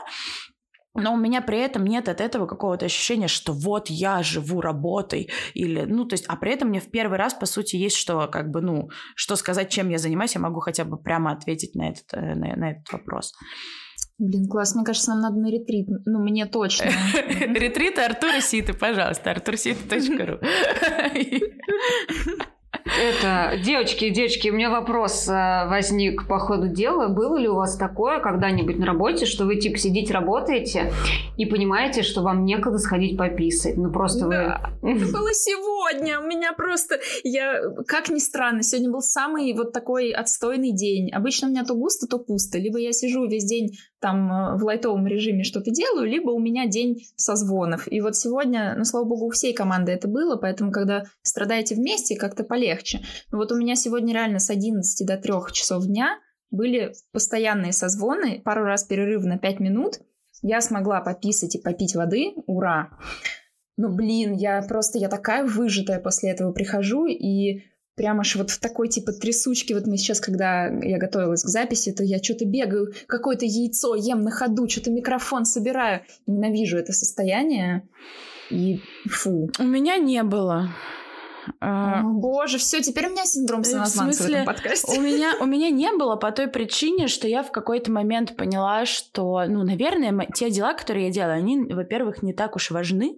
[0.96, 5.30] но у меня при этом нет от этого какого-то ощущения, что вот я живу работой
[5.54, 8.28] или, ну, то есть, а при этом мне в первый раз, по сути, есть что,
[8.28, 11.90] как бы, ну, что сказать, чем я занимаюсь, я могу хотя бы прямо ответить на
[11.90, 13.34] этот, э, на, на этот вопрос.
[14.18, 14.76] Блин, класс.
[14.76, 15.88] Мне кажется, нам надо на ретрит.
[16.06, 16.86] Ну, мне точно.
[17.16, 19.32] Ретрит Артура Ситы, пожалуйста.
[19.32, 20.40] артурситы.ру
[23.00, 25.32] Это, девочки, девочки, у меня вопрос э,
[25.70, 27.08] возник по ходу дела.
[27.08, 30.92] Было ли у вас такое когда-нибудь на работе, что вы типа сидите, работаете
[31.38, 33.78] и понимаете, что вам некогда сходить пописать?
[33.78, 34.98] Ну просто да, вы...
[34.98, 36.20] Это было сегодня.
[36.20, 37.00] У меня просто...
[37.24, 41.10] Я, как ни странно, сегодня был самый вот такой отстойный день.
[41.14, 42.58] Обычно у меня то густо, то пусто.
[42.58, 46.68] Либо я сижу весь день там э, в лайтовом режиме что-то делаю, либо у меня
[46.68, 47.92] день созвонов.
[47.92, 52.16] И вот сегодня, ну, слава богу, у всей команды это было, поэтому, когда страдаете вместе,
[52.16, 53.02] как-то полегче.
[53.32, 56.18] Но вот у меня сегодня реально с 11 до 3 часов дня
[56.52, 60.00] были постоянные созвоны, пару раз перерыв на 5 минут.
[60.42, 62.90] Я смогла пописать и попить воды, ура!
[63.82, 67.64] Ну, блин, я просто, я такая выжатая после этого прихожу, и
[68.00, 69.76] прямо аж вот в такой типа трясучке.
[69.76, 74.22] Вот мы сейчас, когда я готовилась к записи, то я что-то бегаю, какое-то яйцо ем
[74.22, 76.04] на ходу, что-то микрофон собираю.
[76.26, 77.84] Ненавижу это состояние.
[78.50, 79.50] И фу.
[79.60, 80.70] У меня не было.
[81.60, 84.98] А, О, боже, все, теперь у меня синдром самозванца в, смысле, в этом подкасте.
[84.98, 88.86] У меня, у меня не было по той причине, что я в какой-то момент поняла,
[88.86, 93.16] что, ну, наверное, те дела, которые я делаю, они, во-первых, не так уж важны,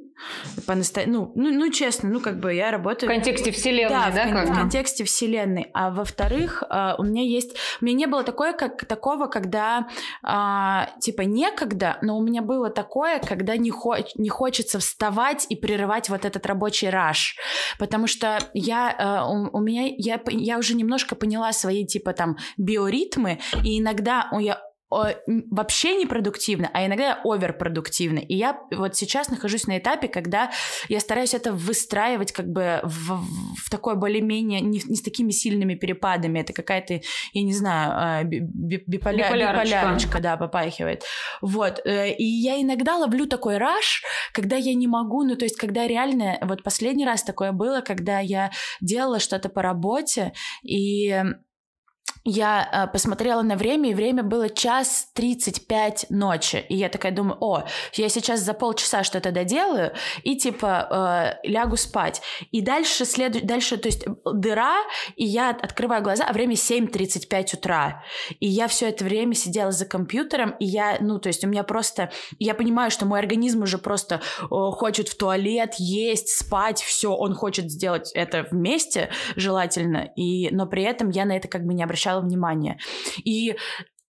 [0.67, 1.01] по наста...
[1.07, 3.09] ну, ну, ну, честно, ну, как бы я работаю...
[3.09, 4.11] В контексте вселенной, да?
[4.11, 5.69] да в, кон- в контексте вселенной.
[5.73, 7.55] А во-вторых, uh, у меня есть...
[7.81, 9.87] У меня не было такое, как, такого, когда,
[10.23, 13.95] uh, типа, некогда, но у меня было такое, когда не, хо...
[14.15, 17.37] не хочется вставать и прерывать вот этот рабочий раш.
[17.79, 18.20] Потому что
[18.53, 18.95] я...
[18.99, 19.93] Uh, у, у меня...
[19.97, 26.85] Я, я уже немножко поняла свои, типа, там, биоритмы, и иногда я вообще непродуктивно, а
[26.85, 28.19] иногда оверпродуктивно.
[28.19, 30.51] И я вот сейчас нахожусь на этапе, когда
[30.89, 33.21] я стараюсь это выстраивать как бы в,
[33.57, 36.39] в такое более-менее, не, не с такими сильными перепадами.
[36.39, 36.99] Это какая-то,
[37.33, 39.17] я не знаю, а, биполя...
[39.17, 39.63] биполярочка.
[39.63, 41.03] биполярочка, да, попахивает.
[41.41, 41.79] Вот.
[41.85, 45.87] Э, и я иногда ловлю такой раш, когда я не могу, ну то есть когда
[45.87, 48.51] реально, вот последний раз такое было, когда я
[48.81, 51.23] делала что-то по работе, и
[52.23, 56.63] я э, посмотрела на время, и время было час 35 ночи.
[56.69, 61.77] И я такая думаю, о, я сейчас за полчаса что-то доделаю, и типа э, лягу
[61.77, 62.21] спать.
[62.51, 64.77] И дальше следует, дальше, то есть дыра,
[65.15, 68.03] и я открываю глаза, а время 7.35 утра.
[68.39, 71.63] И я все это время сидела за компьютером, и я, ну, то есть у меня
[71.63, 77.15] просто, я понимаю, что мой организм уже просто э, хочет в туалет, есть, спать, все,
[77.15, 81.73] он хочет сделать это вместе, желательно, и, но при этом я на это как бы
[81.73, 82.79] не обращала обращала внимания.
[83.23, 83.55] И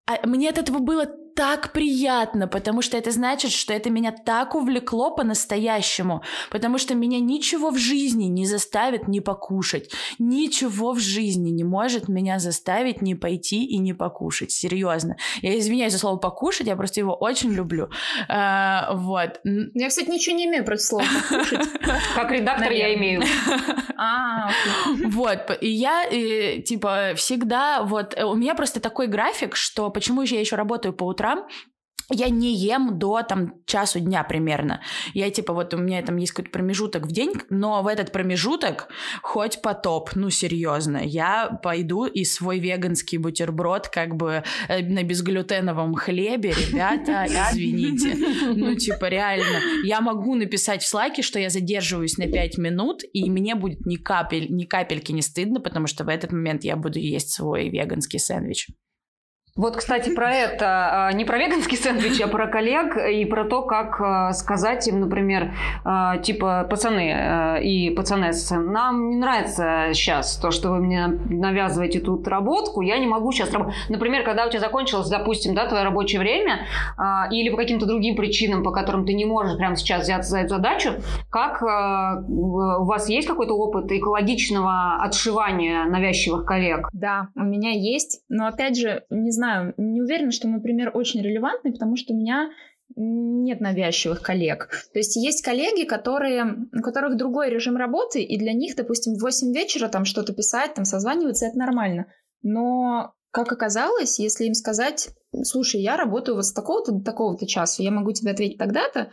[0.06, 4.56] а, мне от этого было так приятно, потому что это значит, что это меня так
[4.56, 11.50] увлекло по-настоящему, потому что меня ничего в жизни не заставит не покушать, ничего в жизни
[11.50, 15.17] не может меня заставить не пойти и не покушать, серьезно.
[15.41, 17.89] Я извиняюсь за слово покушать, я просто его очень люблю.
[18.28, 19.39] А, вот.
[19.44, 21.67] Я, кстати, ничего не имею против слова покушать.
[22.15, 23.22] Как редактор я имею.
[23.98, 24.50] А,
[25.06, 26.06] вот, и я,
[26.62, 31.20] типа, всегда, вот, у меня просто такой график, что почему я еще работаю по утрам,
[31.21, 31.45] утрам,
[32.13, 34.81] я не ем до там часу дня примерно.
[35.13, 38.89] Я типа вот у меня там есть какой-то промежуток в день, но в этот промежуток
[39.21, 45.95] хоть потоп, ну серьезно, я пойду и свой веганский бутерброд как бы э, на безглютеновом
[45.95, 48.17] хлебе, ребята, извините.
[48.62, 53.29] Ну типа реально, я могу написать в слайке, что я задерживаюсь на 5 минут, и
[53.29, 56.99] мне будет ни капель, ни капельки не стыдно, потому что в этот момент я буду
[56.99, 58.67] есть свой веганский сэндвич.
[59.58, 63.64] Вот, кстати, про это, а, не про веганский сэндвич, а про коллег и про то,
[63.64, 70.52] как а, сказать им, например, а, типа, пацаны и пацанессы, нам не нравится сейчас то,
[70.52, 73.76] что вы мне навязываете тут работку, я не могу сейчас работать.
[73.90, 76.66] Например, когда у тебя закончилось, допустим, да, твое рабочее время,
[77.30, 80.56] или по каким-то другим причинам, по которым ты не можешь прямо сейчас взяться за эту
[80.56, 80.91] задачу,
[81.30, 86.88] как у вас есть какой-то опыт экологичного отшивания навязчивых коллег?
[86.93, 90.92] Да, у меня есть, но опять же, не знаю, знаю, не уверена, что мой пример
[90.94, 92.52] очень релевантный, потому что у меня
[92.96, 94.70] нет навязчивых коллег.
[94.94, 99.22] То есть есть коллеги, которые, у которых другой режим работы, и для них, допустим, в
[99.22, 102.06] 8 вечера там что-то писать, там созваниваться, это нормально.
[102.44, 105.10] Но, как оказалось, если им сказать,
[105.44, 109.12] слушай, я работаю вот с такого-то до такого-то часа, я могу тебе ответить тогда-то,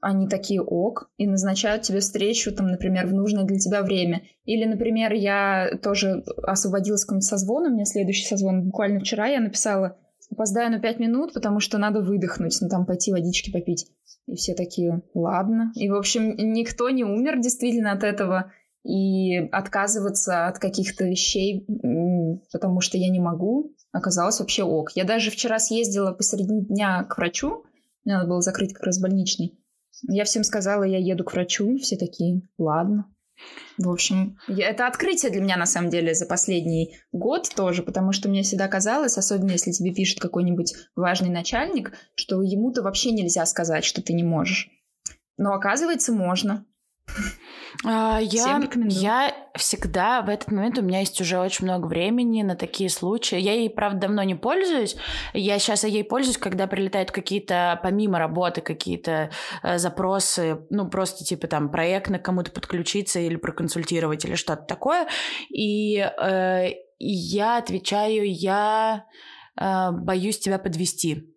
[0.00, 4.22] они такие ок и назначают тебе встречу, там, например, в нужное для тебя время.
[4.44, 9.98] Или, например, я тоже освободилась какой-нибудь созвон, у меня следующий созвон буквально вчера, я написала,
[10.30, 13.86] опоздаю на пять минут, потому что надо выдохнуть, ну, там, пойти водички попить.
[14.26, 15.72] И все такие, ладно.
[15.74, 18.52] И, в общем, никто не умер действительно от этого.
[18.84, 21.66] И отказываться от каких-то вещей,
[22.52, 24.92] потому что я не могу, оказалось вообще ок.
[24.94, 27.64] Я даже вчера съездила посреди дня к врачу,
[28.04, 29.58] мне надо было закрыть как раз больничный.
[30.02, 33.12] Я всем сказала, я еду к врачу, все такие, ладно.
[33.76, 38.28] В общем, это открытие для меня, на самом деле, за последний год тоже, потому что
[38.28, 43.84] мне всегда казалось, особенно если тебе пишет какой-нибудь важный начальник, что ему-то вообще нельзя сказать,
[43.84, 44.70] что ты не можешь.
[45.36, 46.66] Но оказывается, можно.
[47.84, 52.56] А, я, я всегда в этот момент у меня есть уже очень много времени на
[52.56, 53.38] такие случаи.
[53.38, 54.96] Я ей, правда, давно не пользуюсь.
[55.34, 59.30] Я сейчас ей пользуюсь, когда прилетают какие-то, помимо работы, какие-то
[59.62, 65.08] э, запросы, ну, просто типа там проектно кому-то подключиться или проконсультировать или что-то такое.
[65.50, 69.04] И э, я отвечаю, я
[69.60, 71.34] э, боюсь тебя подвести.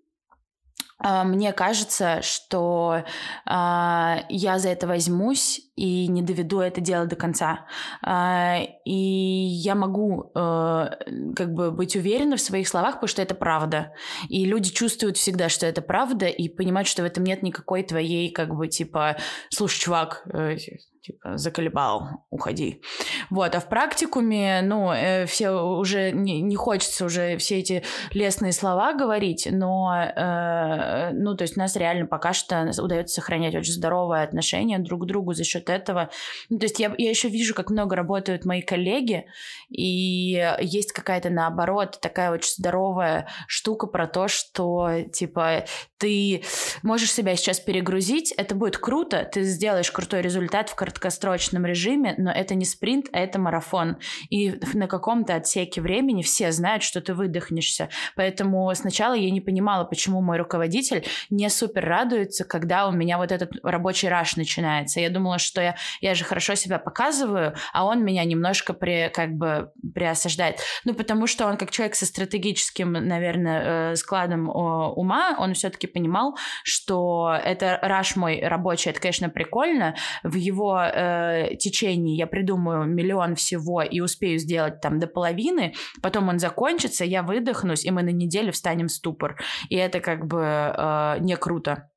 [1.03, 3.03] А, мне кажется, что э,
[3.49, 7.65] я за это возьмусь и не доведу это дело до конца.
[8.05, 10.89] Э, и я могу э,
[11.35, 13.93] как бы быть уверена в своих словах, потому что это правда.
[14.29, 18.31] И люди чувствуют всегда, что это правда, и понимают, что в этом нет никакой твоей,
[18.31, 19.17] как бы, типа,
[19.49, 20.57] слушай, чувак, э,
[21.01, 22.81] типа, заколебал, уходи.
[23.29, 28.51] Вот, а в практикуме, ну, э, все уже, не, не хочется уже все эти лестные
[28.51, 33.73] слова говорить, но, э, ну, то есть у нас реально пока что удается сохранять очень
[33.73, 36.11] здоровое отношение друг к другу за счет этого.
[36.49, 39.25] Ну, то есть я, я еще вижу, как много работают мои коллеги,
[39.69, 45.65] и есть какая-то, наоборот, такая очень здоровая штука про то, что, типа,
[45.97, 46.43] ты
[46.83, 52.31] можешь себя сейчас перегрузить, это будет круто, ты сделаешь крутой результат в краткосрочном режиме, но
[52.31, 53.97] это не спринт, а это марафон.
[54.29, 57.89] И на каком-то отсеке времени все знают, что ты выдохнешься.
[58.15, 63.31] Поэтому сначала я не понимала, почему мой руководитель не супер радуется, когда у меня вот
[63.31, 64.99] этот рабочий раш начинается.
[64.99, 69.33] Я думала, что я, я же хорошо себя показываю, а он меня немножко при, как
[69.33, 70.59] бы приосаждает.
[70.85, 76.37] Ну, потому что он как человек со стратегическим, наверное, э, складом ума, он все-таки понимал,
[76.63, 79.95] что это раш мой рабочий, это, конечно, прикольно.
[80.23, 86.29] В его э, течении я придумаю миллион всего и успею сделать там до половины, потом
[86.29, 89.37] он закончится, я выдохнусь, и мы на неделю встанем в ступор.
[89.69, 91.89] И это как бы э, не круто.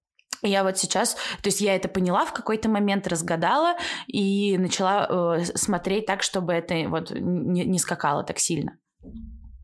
[0.43, 3.77] Я вот сейчас, то есть я это поняла в какой-то момент, разгадала
[4.07, 8.79] и начала э, смотреть так, чтобы это вот не, не скакало так сильно.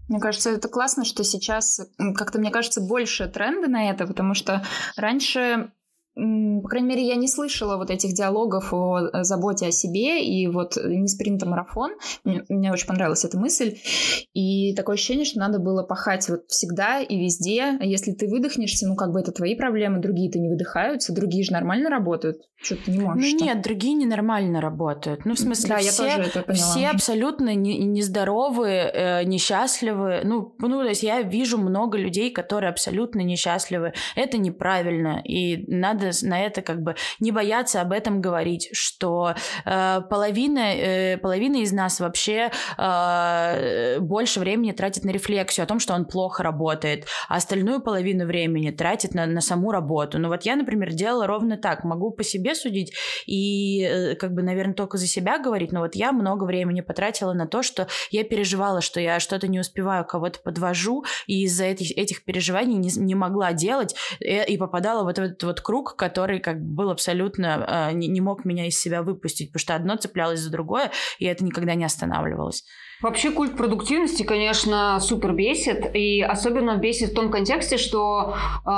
[0.08, 1.80] Мне кажется, это классно, что сейчас
[2.16, 4.64] как-то, мне кажется, больше тренда на это, потому что
[4.96, 5.70] раньше
[6.14, 10.46] по крайней мере, я не слышала вот этих диалогов о э, заботе о себе и
[10.48, 11.92] вот не спринт, а марафон.
[12.24, 13.76] Мне, мне очень понравилась эта мысль.
[14.34, 17.76] И такое ощущение, что надо было пахать вот всегда и везде.
[17.80, 21.52] А если ты выдохнешься, ну как бы это твои проблемы, другие-то не выдыхаются, другие же
[21.52, 22.38] нормально работают.
[22.62, 23.22] Что ты не можешь.
[23.22, 23.44] Ну что?
[23.44, 25.24] нет, другие ненормально работают.
[25.24, 26.70] Ну в смысле, да, все, я тоже это поняла.
[26.70, 30.24] все абсолютно не, нездоровые, э, несчастливые.
[30.24, 33.94] Ну, ну, то есть я вижу много людей, которые абсолютно несчастливы.
[34.14, 35.22] Это неправильно.
[35.24, 39.34] И надо на это как бы не бояться об этом говорить, что
[39.64, 45.78] э, половина, э, половина из нас вообще э, больше времени тратит на рефлексию о том,
[45.78, 50.18] что он плохо работает, а остальную половину времени тратит на, на саму работу.
[50.18, 51.84] Ну вот я, например, делала ровно так.
[51.84, 52.92] Могу по себе судить
[53.26, 57.32] и э, как бы, наверное, только за себя говорить, но вот я много времени потратила
[57.32, 61.96] на то, что я переживала, что я что-то не успеваю, кого-то подвожу, и из-за этих,
[61.96, 65.89] этих переживаний не, не могла делать, и, э, и попадала в вот этот вот круг
[65.96, 69.74] который как бы был абсолютно, э, не, не мог меня из себя выпустить, потому что
[69.74, 72.64] одно цеплялось за другое, и это никогда не останавливалось.
[73.02, 78.34] Вообще культ продуктивности, конечно, супер бесит, и особенно бесит в том контексте, что
[78.66, 78.70] э,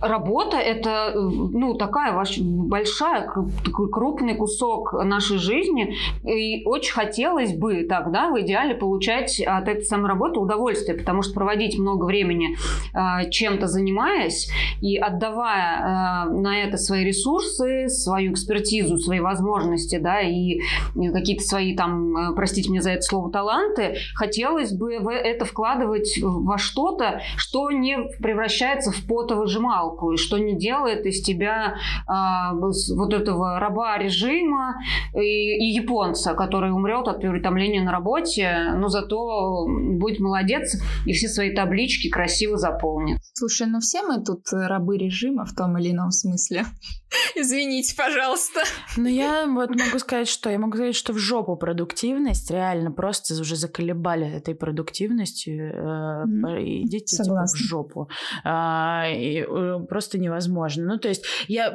[0.00, 3.30] работа это ну такая ваш, большая,
[3.62, 9.84] такой крупный кусок нашей жизни, и очень хотелось бы тогда в идеале получать от этой
[9.84, 12.56] самой работы удовольствие, потому что проводить много времени
[12.94, 14.50] э, чем-то занимаясь
[14.80, 20.60] и отдавая э, на это свои ресурсы, свою экспертизу, свои возможности, да, и
[20.94, 26.58] какие-то свои там, простите мне за это слово, таланты таланты, хотелось бы это вкладывать во
[26.58, 33.58] что-то, что не превращается в потовыжималку и что не делает из тебя а, вот этого
[33.58, 34.76] раба режима
[35.14, 41.28] и, и японца, который умрет от переутомления на работе, но зато будет молодец и все
[41.28, 43.18] свои таблички красиво заполнит.
[43.34, 46.64] Слушай, ну все мы тут рабы режима в том или ином смысле.
[47.34, 48.62] Извините, пожалуйста.
[48.96, 53.34] Ну я вот могу сказать, что я могу сказать, что в жопу продуктивность реально просто
[53.40, 56.82] уже заколебали этой продуктивностью, mm-hmm.
[56.84, 58.08] идите типа, в жопу.
[58.44, 60.84] А, и, э, просто невозможно.
[60.84, 61.72] Ну, то есть я...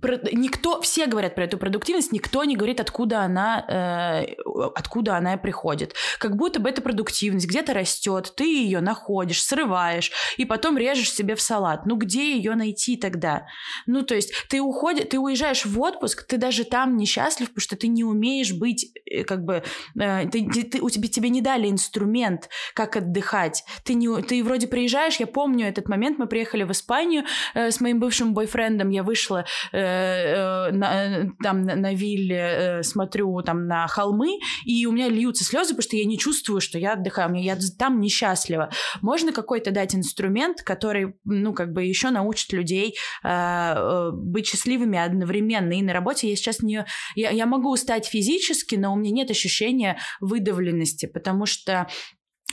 [0.00, 0.80] Про, никто...
[0.80, 4.34] Все говорят про эту продуктивность, никто не говорит, откуда она, э,
[4.74, 5.94] откуда она приходит.
[6.18, 11.34] Как будто бы эта продуктивность где-то растет, ты ее находишь, срываешь, и потом режешь себе
[11.34, 11.86] в салат.
[11.86, 13.46] Ну, где ее найти тогда?
[13.86, 17.76] Ну, то есть ты уходишь, ты уезжаешь в отпуск, ты даже там несчастлив, потому что
[17.76, 18.92] ты не умеешь быть,
[19.26, 19.62] как бы,
[19.94, 23.64] ты, ты, у тебя, тебе не дали инструмент, как отдыхать.
[23.84, 27.80] Ты, не, ты вроде приезжаешь, я помню этот момент, мы приехали в Испанию э, с
[27.80, 33.66] моим бывшим бойфрендом, я вышла э, э, на, там на, на вилле, э, смотрю там
[33.66, 37.30] на холмы, и у меня льются слезы, потому что я не чувствую, что я отдыхаю,
[37.30, 38.70] мне, я там несчастлива.
[39.02, 44.98] Можно какой-то дать инструмент, который, ну, как бы еще научит людей э, э, быть счастливыми
[44.98, 45.72] одновременно.
[45.72, 46.84] И на работе я сейчас не...
[47.14, 51.88] Я, я могу устать физически, но у меня нет ощущения выдавленности деятельности, потому что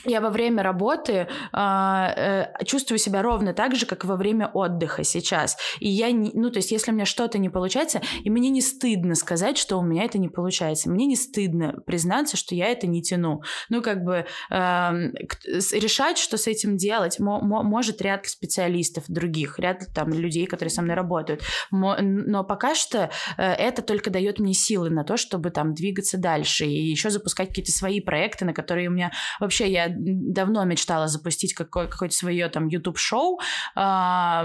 [0.04, 5.04] я во время работы э, э, чувствую себя ровно так же, как во время отдыха
[5.04, 5.56] сейчас.
[5.80, 8.60] И я, не, ну, то есть, если у меня что-то не получается, и мне не
[8.60, 10.90] стыдно сказать, что у меня это не получается.
[10.90, 13.42] Мне не стыдно признаться, что я это не тяну.
[13.68, 19.82] Ну, как бы э, решать, что с этим делать, мо- может ряд специалистов других, ряд
[19.94, 21.42] там людей, которые со мной работают.
[21.70, 26.66] Но пока что э, это только дает мне силы на то, чтобы там двигаться дальше
[26.66, 31.54] и еще запускать какие-то свои проекты, на которые у меня вообще я давно мечтала запустить
[31.54, 33.38] какое- какое-то свое там YouTube-шоу,
[33.74, 34.44] а,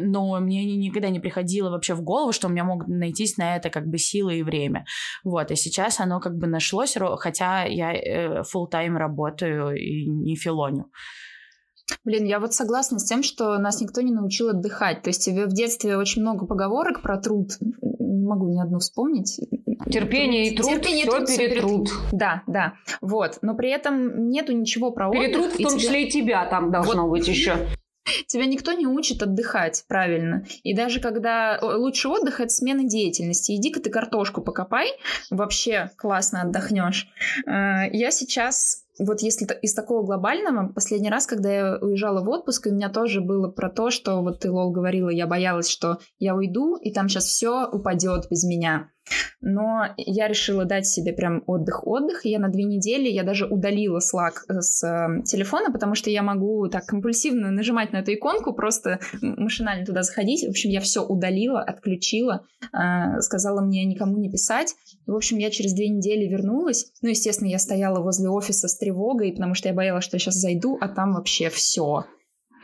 [0.00, 3.70] но мне никогда не приходило вообще в голову, что у меня могут найтись на это
[3.70, 4.84] как бы силы и время.
[5.24, 10.36] Вот, и сейчас оно как бы нашлось, хотя я э, full тайм работаю и не
[10.36, 10.90] филоню.
[12.04, 15.02] Блин, я вот согласна с тем, что нас никто не научил отдыхать.
[15.02, 17.50] То есть в детстве очень много поговорок про труд.
[18.14, 19.40] Не могу ни одну вспомнить.
[19.90, 21.88] Терпение и труд, Терпение, все труд, перетруд.
[22.12, 22.74] Да, да.
[23.00, 23.38] Вот.
[23.42, 25.22] Но при этом нету ничего про отдых.
[25.22, 27.68] Перетруд в том числе и тебя там должно быть еще.
[28.26, 30.44] Тебя никто не учит отдыхать правильно.
[30.62, 33.52] И даже когда лучший отдых это смена деятельности.
[33.52, 34.88] Иди-ка ты картошку покопай,
[35.30, 37.08] вообще классно отдохнешь.
[37.46, 42.66] Э, я сейчас вот если из такого глобального, последний раз, когда я уезжала в отпуск,
[42.66, 46.36] у меня тоже было про то, что вот ты, Лол, говорила, я боялась, что я
[46.36, 48.90] уйду, и там сейчас все упадет без меня.
[49.40, 52.24] Но я решила дать себе прям отдых-отдых.
[52.24, 56.22] Я на две недели, я даже удалила Slack э, с э, телефона, потому что я
[56.22, 60.46] могу так компульсивно нажимать на эту иконку, просто машинально туда заходить.
[60.46, 64.74] В общем, я все удалила, отключила, э, сказала мне никому не писать.
[65.06, 66.86] В общем, я через две недели вернулась.
[67.02, 70.36] Ну, естественно, я стояла возле офиса с тревогой, потому что я боялась, что я сейчас
[70.36, 72.04] зайду, а там вообще все.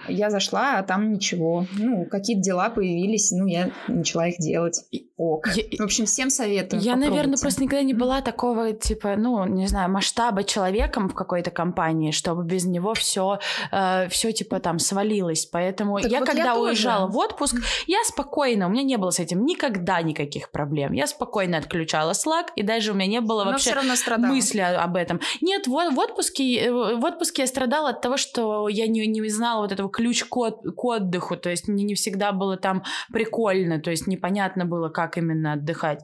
[0.08, 1.66] Я зашла, а там ничего.
[1.76, 4.84] Ну, какие-то дела появились, ну, я начала их делать.
[5.16, 5.48] Ок.
[5.54, 6.80] Я, в общем, всем советую.
[6.82, 11.50] Я, наверное, просто никогда не была такого, типа, ну, не знаю, масштаба человеком в какой-то
[11.50, 13.38] компании, чтобы без него все,
[13.70, 15.46] э, все типа, там, свалилось.
[15.46, 17.12] Поэтому так я, вот когда я уезжала тоже.
[17.12, 20.92] в отпуск, я спокойно, у меня не было с этим никогда никаких проблем.
[20.92, 23.74] Я спокойно отключала Slack, и даже у меня не было вообще
[24.18, 25.20] мысли об этом.
[25.40, 29.28] Нет, в, в, отпуске, э, в отпуске я страдала от того, что я не, не
[29.28, 32.82] знала вот этого ключ к, к отдыху, то есть мне не всегда было там
[33.12, 36.00] прикольно, то есть непонятно было, как именно отдыхать.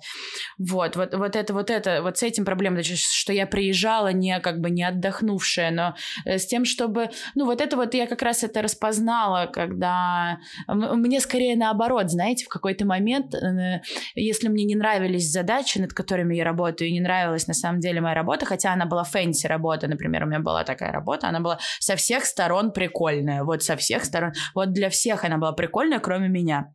[0.58, 4.60] Вот, вот, вот это, вот это, вот с этим проблема, что я приезжала не как
[4.60, 8.44] бы не отдохнувшая, но э, с тем, чтобы, ну вот это вот я как раз
[8.44, 13.82] это распознала, когда мне скорее наоборот, знаете, в какой-то момент, э,
[14.14, 18.00] если мне не нравились задачи, над которыми я работаю, и не нравилась на самом деле
[18.00, 21.58] моя работа, хотя она была fancy работа, например, у меня была такая работа, она была
[21.78, 24.32] со всех сторон прикольная, вот со всех сторон.
[24.54, 26.72] Вот для всех она была прикольная, кроме меня.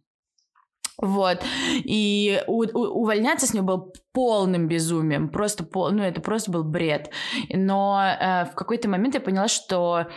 [0.98, 1.44] Вот.
[1.70, 5.30] И у, у, увольняться с него было полным безумием.
[5.30, 7.10] Просто пол, ну, это просто был бред.
[7.50, 10.08] Но э, в какой-то момент я поняла, что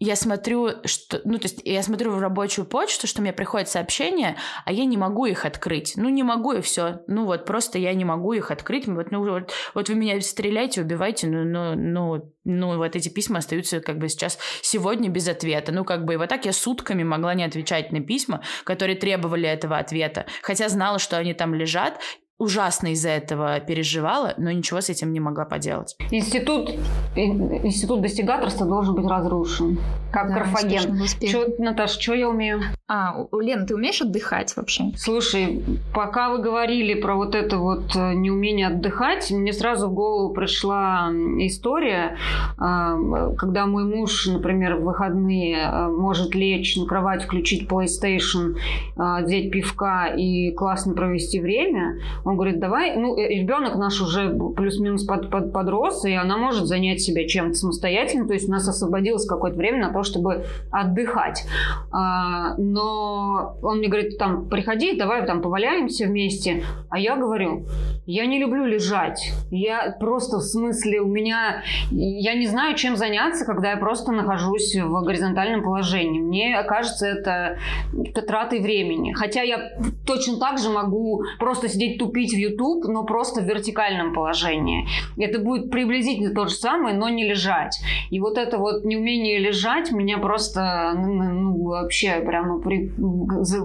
[0.00, 4.36] я смотрю, что, ну, то есть я смотрю в рабочую почту, что мне приходят сообщения,
[4.64, 5.92] а я не могу их открыть.
[5.96, 7.02] Ну, не могу, и все.
[7.06, 8.86] Ну, вот просто я не могу их открыть.
[8.86, 13.38] Вот, ну, вот, вот вы меня стреляйте, убивайте, ну, ну, ну, ну, вот эти письма
[13.38, 15.70] остаются как бы сейчас сегодня без ответа.
[15.70, 19.48] Ну, как бы и вот так я сутками могла не отвечать на письма, которые требовали
[19.48, 20.24] этого ответа.
[20.40, 22.00] Хотя знала, что они там лежат,
[22.40, 25.94] ужасно из-за этого переживала, но ничего с этим не могла поделать.
[26.10, 26.70] Институт,
[27.14, 29.78] институт достигаторства должен быть разрушен,
[30.10, 30.98] как да, Карфаген.
[31.20, 32.62] Чё, Наташа, что я умею?
[32.88, 34.84] А, Лен, ты умеешь отдыхать вообще?
[34.96, 35.62] Слушай,
[35.94, 41.10] пока вы говорили про вот это вот э, неумение отдыхать, мне сразу в голову пришла
[41.40, 42.16] история,
[42.56, 42.96] а,
[43.36, 48.56] когда мой муж, например, в выходные э, может лечь на кровать, включить PlayStation,
[48.96, 51.98] взять пивка и классно провести время,
[52.30, 56.66] он говорит, давай, ну, э, ребенок наш уже плюс-минус под, под, подрос, и она может
[56.66, 61.44] занять себя чем-то самостоятельно, то есть у нас освободилось какое-то время на то, чтобы отдыхать.
[61.90, 66.62] А, но он мне говорит, там, приходи, давай там поваляемся вместе.
[66.88, 67.66] А я говорю,
[68.06, 69.32] я не люблю лежать.
[69.50, 74.76] Я просто, в смысле, у меня, я не знаю, чем заняться, когда я просто нахожусь
[74.76, 76.20] в горизонтальном положении.
[76.20, 77.58] Мне кажется, это,
[77.92, 79.12] это тратой времени.
[79.12, 79.72] Хотя я
[80.06, 84.86] точно так же могу просто сидеть тупить вступить в YouTube, но просто в вертикальном положении.
[85.18, 87.80] Это будет приблизительно то же самое, но не лежать.
[88.10, 92.92] И вот это вот неумение лежать меня просто ну, ну, ну вообще прям ну, при...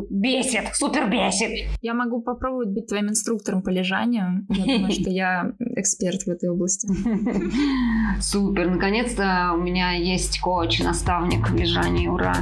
[0.09, 1.67] бесит, супер бесит.
[1.81, 4.45] Я могу попробовать быть твоим инструктором по лежанию.
[4.49, 6.87] Я думаю, что я эксперт в этой области.
[8.21, 12.35] Супер, наконец-то у меня есть коуч, наставник в лежании, ура!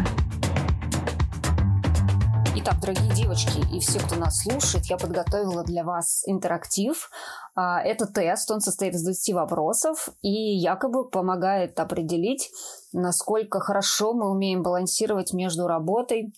[2.66, 7.09] Итак, дорогие девочки и все, кто нас слушает, я подготовила для вас интерактив.
[7.55, 12.51] А, это тест, он состоит из 20 вопросов и якобы помогает определить,
[12.93, 16.34] насколько хорошо мы умеем балансировать между работой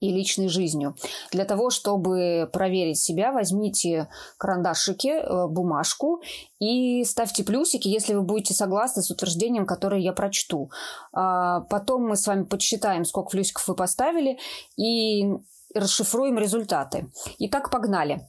[0.00, 0.96] и личной жизнью.
[1.30, 6.22] Для того, чтобы проверить себя, возьмите карандашики, э, бумажку
[6.58, 10.70] и ставьте плюсики, если вы будете согласны с утверждением, которое я прочту.
[11.12, 14.38] А, потом мы с вами подсчитаем, сколько плюсиков вы поставили,
[14.76, 15.30] и
[15.74, 17.10] расшифруем результаты.
[17.38, 18.26] Итак, погнали.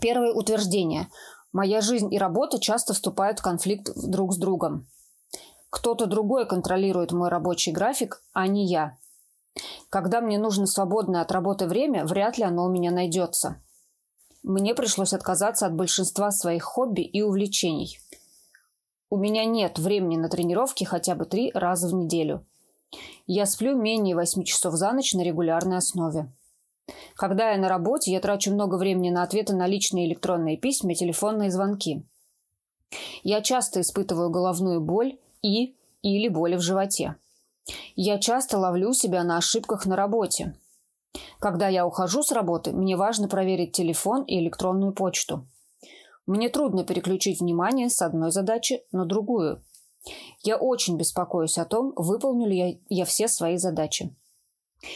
[0.00, 1.08] Первое утверждение.
[1.52, 4.86] Моя жизнь и работа часто вступают в конфликт друг с другом.
[5.70, 8.96] Кто-то другой контролирует мой рабочий график, а не я.
[9.90, 13.60] Когда мне нужно свободное от работы время, вряд ли оно у меня найдется.
[14.42, 17.98] Мне пришлось отказаться от большинства своих хобби и увлечений.
[19.10, 22.44] У меня нет времени на тренировки хотя бы три раза в неделю.
[23.26, 26.32] Я сплю менее 8 часов за ночь на регулярной основе.
[27.14, 30.96] Когда я на работе, я трачу много времени на ответы на личные электронные письма и
[30.96, 32.02] телефонные звонки.
[33.22, 37.16] Я часто испытываю головную боль и или боли в животе.
[37.94, 40.56] Я часто ловлю себя на ошибках на работе.
[41.38, 45.46] Когда я ухожу с работы, мне важно проверить телефон и электронную почту.
[46.26, 49.62] Мне трудно переключить внимание с одной задачи на другую.
[50.42, 54.14] Я очень беспокоюсь о том, выполню ли я, я все свои задачи.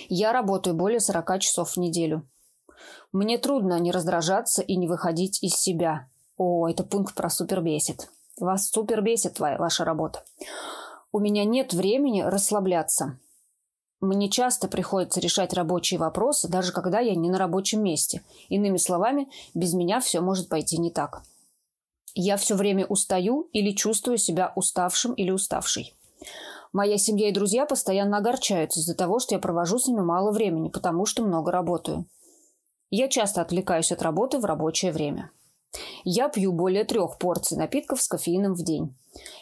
[0.09, 2.23] Я работаю более 40 часов в неделю.
[3.12, 6.09] Мне трудно не раздражаться и не выходить из себя.
[6.37, 8.11] О, это пункт про супер бесит.
[8.39, 10.23] Вас супер бесит твоя, ваша работа.
[11.17, 13.19] У меня нет времени расслабляться.
[14.03, 18.21] Мне часто приходится решать рабочие вопросы, даже когда я не на рабочем месте.
[18.51, 21.23] Иными словами, без меня все может пойти не так.
[22.14, 25.95] Я все время устаю или чувствую себя уставшим или уставшей.
[26.75, 30.69] Моя семья и друзья постоянно огорчаются из-за того, что я провожу с ними мало времени,
[30.69, 32.05] потому что много работаю.
[32.91, 35.31] Я часто отвлекаюсь от работы в рабочее время.
[36.05, 38.95] Я пью более трех порций напитков с кофеином в день.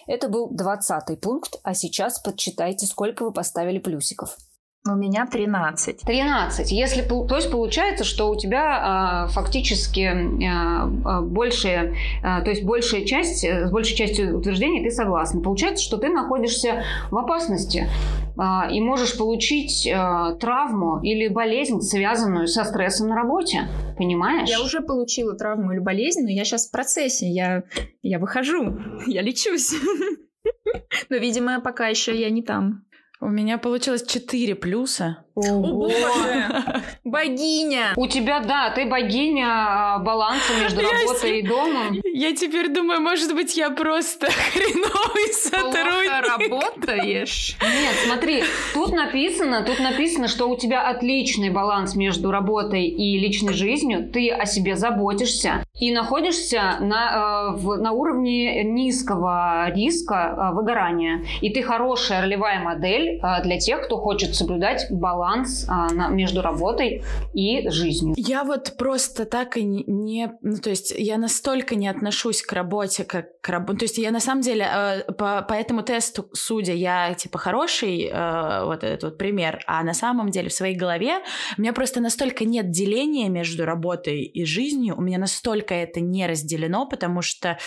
[0.06, 4.36] Это был двадцатый пункт, а сейчас подсчитайте, сколько вы поставили плюсиков–
[4.86, 6.02] у меня 13.
[6.02, 6.70] 13.
[6.70, 13.06] Если, то есть получается, что у тебя э, фактически э, большая, э, то есть большая
[13.06, 15.40] часть, с большей частью утверждений ты согласна.
[15.40, 22.48] Получается, что ты находишься в опасности э, и можешь получить э, травму или болезнь, связанную
[22.48, 23.68] со стрессом на работе.
[23.96, 24.48] Понимаешь?
[24.48, 27.28] Я уже получила травму или болезнь, но я сейчас в процессе.
[27.28, 27.62] Я,
[28.02, 28.76] я выхожу,
[29.06, 29.72] я лечусь.
[31.08, 32.84] Но, видимо, пока еще я не там.
[33.20, 35.23] У меня получилось 4 плюса.
[35.36, 36.82] О, боже!
[37.02, 37.92] Богиня!
[37.96, 42.00] У тебя, да, ты богиня а, баланса между работой и домом.
[42.04, 46.48] Я теперь думаю, может быть, я просто хреновый сотрудник.
[46.48, 47.56] Плохо работаешь.
[47.60, 53.54] Нет, смотри, тут написано, тут написано, что у тебя отличный баланс между работой и личной
[53.54, 54.08] жизнью.
[54.12, 61.24] Ты о себе заботишься и находишься на, э, в, на уровне низкого риска э, выгорания.
[61.40, 66.42] И ты хорошая ролевая модель э, для тех, кто хочет соблюдать баланс баланс а, между
[66.42, 67.02] работой
[67.32, 68.14] и жизнью.
[68.16, 70.32] Я вот просто так и не...
[70.42, 73.80] Ну, то есть я настолько не отношусь к работе, как к работе.
[73.80, 78.08] То есть я на самом деле э, по, по этому тесту, судя, я типа хороший,
[78.10, 81.18] э, вот этот вот пример, а на самом деле в своей голове
[81.58, 86.26] у меня просто настолько нет деления между работой и жизнью, у меня настолько это не
[86.26, 87.58] разделено, потому что,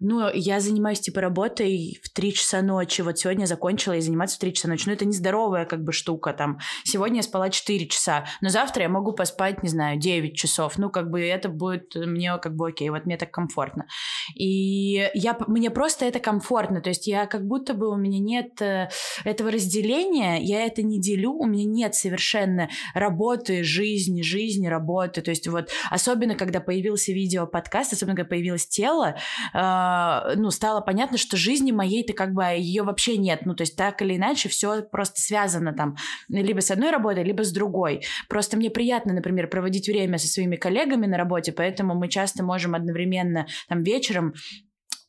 [0.00, 4.40] ну, я занимаюсь типа работой в 3 часа ночи, вот сегодня закончила и заниматься в
[4.40, 8.26] 3 часа ночи, ну, это нездоровая как бы штука, там, сегодня я спала 4 часа,
[8.42, 10.76] но завтра я могу поспать, не знаю, 9 часов.
[10.76, 13.86] Ну, как бы это будет мне как бы окей, вот мне так комфортно.
[14.34, 18.60] И я, мне просто это комфортно, то есть я как будто бы у меня нет
[18.60, 18.88] э,
[19.24, 25.30] этого разделения, я это не делю, у меня нет совершенно работы, жизни, жизни, работы, то
[25.30, 29.16] есть вот особенно когда появился видео-подкаст, особенно когда появилось тело,
[29.54, 33.76] э, ну, стало понятно, что жизни моей-то как бы ее вообще нет, ну, то есть
[33.76, 35.96] так или иначе все просто связано там
[36.28, 38.02] либо с одной работой, либо с другой.
[38.28, 42.74] Просто мне приятно, например, проводить время со своими коллегами на работе, поэтому мы часто можем
[42.74, 44.34] одновременно там вечером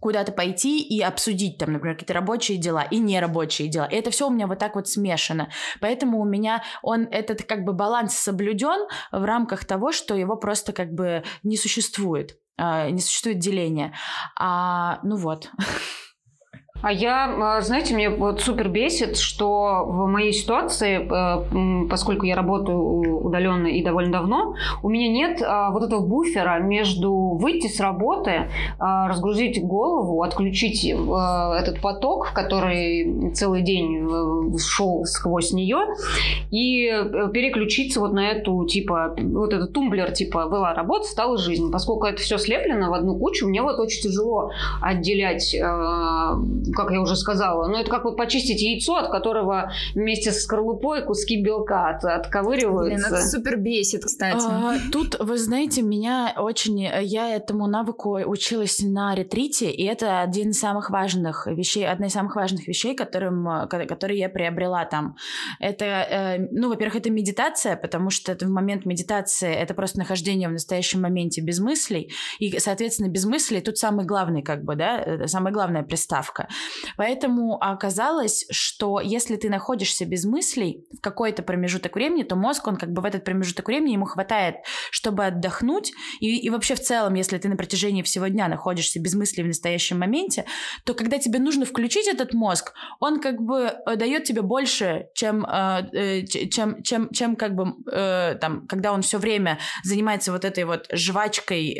[0.04, 3.86] куда-то пойти и обсудить там, например, какие-то рабочие дела и нерабочие дела.
[3.86, 5.49] И это все у меня вот так вот смешано.
[5.80, 10.74] Поэтому у меня он, этот как бы баланс соблюден в рамках того, что его просто
[10.74, 12.38] как бы не существует.
[12.58, 13.93] Э, не существует деления.
[14.38, 15.49] А, ну вот.
[16.84, 22.36] А я, а, знаете, мне вот супер бесит, что в моей ситуации, э, поскольку я
[22.36, 27.79] работаю удаленно и довольно давно, у меня нет а, вот этого буфера между выйти с
[27.79, 35.77] работы, а, разгрузить голову, отключить э, этот поток, который целый день э, шел сквозь нее,
[36.51, 36.91] и
[37.34, 41.71] переключиться вот на эту, типа, вот этот тумблер, типа, была работа, стала жизнь.
[41.71, 45.55] Поскольку это все слеплено в одну кучу, мне вот очень тяжело отделять
[46.74, 47.67] как я уже сказала.
[47.67, 53.09] Но это как вот почистить яйцо, от которого вместе с скорлупой куски белка от, отковыриваются.
[53.09, 54.45] Блин, это супер бесит, кстати.
[54.47, 56.80] А, тут, вы знаете, меня очень...
[56.84, 62.13] Я этому навыку училась на ретрите, и это один из самых важных вещей, одна из
[62.13, 65.15] самых важных вещей, которым, которые я приобрела там.
[65.59, 70.49] Это, э, ну, во-первых, это медитация, потому что это в момент медитации это просто нахождение
[70.49, 75.28] в настоящем моменте без мыслей, и, соответственно, без мыслей тут самый главный, как бы, да,
[75.28, 76.47] самая главная приставка.
[76.97, 82.78] Поэтому оказалось, что если ты находишься без мыслей в какой-то промежуток времени, то мозг, он
[82.78, 84.55] как бы в этот промежуток времени ему хватает,
[84.91, 85.91] чтобы отдохнуть.
[86.20, 89.47] И, и вообще в целом, если ты на протяжении всего дня находишься без мыслей в
[89.47, 90.45] настоящем моменте,
[90.86, 95.45] то когда тебе нужно включить этот мозг, он как бы э, дает тебе больше, чем,
[95.45, 97.74] э, э, чем, чем, чем как бы
[98.39, 101.80] там, когда он все время занимается вот этой вот жвачкой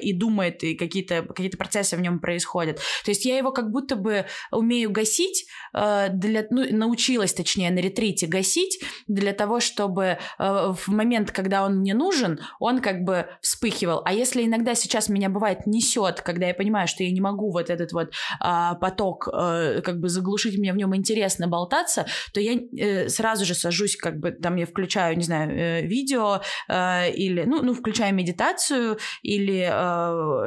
[0.00, 2.78] и думает, и какие-то какие процессы в нем происходят.
[3.04, 7.70] То есть я его как будто бы бы умею гасить, э, для, ну, научилась, точнее,
[7.70, 13.02] на ретрите гасить, для того, чтобы э, в момент, когда он мне нужен, он как
[13.04, 14.02] бы вспыхивал.
[14.04, 17.70] А если иногда сейчас меня бывает несет, когда я понимаю, что я не могу вот
[17.70, 23.08] этот вот а, поток э, как бы заглушить, мне в нем интересно болтаться, то я
[23.08, 28.14] сразу же сажусь, как бы там я включаю, не знаю, видео или, ну, ну, включаю
[28.14, 29.64] медитацию или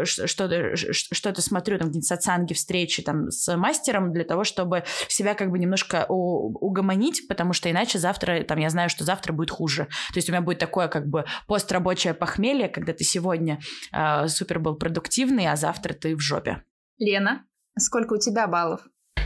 [0.05, 5.51] что-то, что-то смотрю, там, какие-то сатсанги, встречи там с мастером для того, чтобы себя как
[5.51, 9.85] бы немножко угомонить, потому что иначе завтра, там, я знаю, что завтра будет хуже.
[10.13, 13.59] То есть у меня будет такое как бы пострабочее похмелье, когда ты сегодня
[13.93, 16.63] э, супер был продуктивный, а завтра ты в жопе.
[16.97, 17.45] Лена,
[17.77, 18.81] сколько у тебя баллов?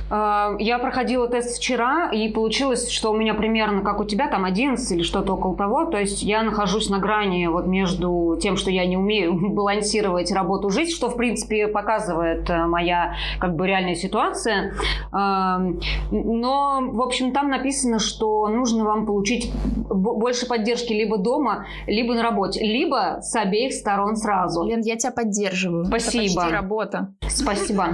[0.10, 4.46] А, я проходила тест вчера, и получилось, что у меня примерно, как у тебя, там
[4.46, 5.86] 11 или что-то около того.
[5.86, 10.70] То есть я нахожусь на грани вот между тем, что я не умею балансировать работу
[10.70, 14.74] жизнь, что, в принципе, показывает э, моя как бы реальная ситуация.
[15.12, 15.60] А,
[16.12, 19.52] но, в общем, там написано, что нужно вам получить
[19.90, 24.64] больше поддержки либо дома, либо на работе, либо с обеих сторон сразу.
[24.64, 25.86] Лен, я тебя поддерживаю.
[25.86, 26.24] Спасибо.
[26.24, 27.14] Это почти работа.
[27.28, 27.88] Спасибо.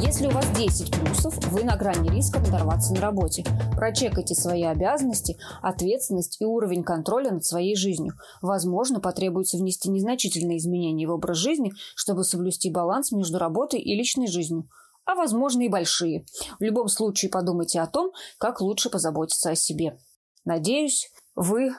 [0.00, 3.44] Если у вас 10 плюсов, вы на грани риска надорваться на работе.
[3.74, 8.14] Прочекайте свои обязанности, ответственность и уровень контроля над своей жизнью.
[8.40, 14.28] Возможно, потребуется внести незначительные изменения в образ жизни, чтобы соблюсти баланс между работой и личной
[14.28, 14.68] жизнью.
[15.04, 16.26] а возможно и большие.
[16.60, 19.98] В любом случае подумайте о том, как лучше позаботиться о себе.
[20.44, 21.70] Надеюсь, вы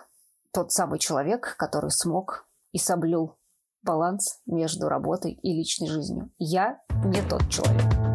[0.52, 3.38] тот самый человек, который смог и соблюл
[3.84, 6.32] баланс между работой и личной жизнью.
[6.38, 8.09] Я не тот человек.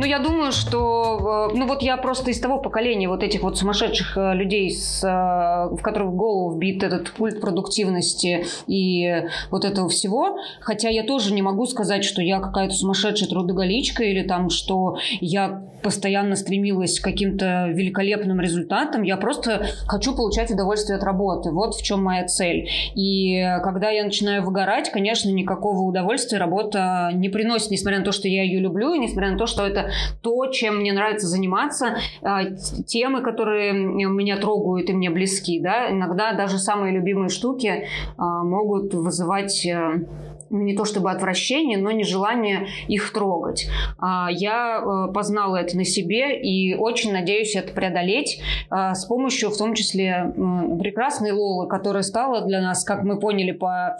[0.00, 1.50] Ну, я думаю, что...
[1.52, 5.04] Э, ну, вот я просто из того поколения вот этих вот сумасшедших э, людей, с,
[5.04, 10.38] э, в которых в голову вбит этот культ продуктивности и вот этого всего.
[10.62, 15.64] Хотя я тоже не могу сказать, что я какая-то сумасшедшая трудоголичка или там, что я
[15.82, 19.02] постоянно стремилась к каким-то великолепным результатам.
[19.02, 21.50] Я просто хочу получать удовольствие от работы.
[21.50, 22.70] Вот в чем моя цель.
[22.94, 28.28] И когда я начинаю выгорать, конечно, никакого удовольствия работа не приносит, несмотря на то, что
[28.28, 29.89] я ее люблю, и несмотря на то, что это
[30.22, 36.32] то, чем мне нравится заниматься, а, темы, которые меня трогают и мне близки, да, иногда
[36.32, 37.86] даже самые любимые штуки
[38.16, 40.06] а, могут вызывать э,
[40.50, 43.68] не то чтобы отвращение, но нежелание их трогать.
[43.98, 48.40] А, я э, познала это на себе и очень надеюсь это преодолеть
[48.70, 50.32] с помощью, в том числе,
[50.78, 53.98] прекрасной Лолы, которая стала для нас, как мы поняли по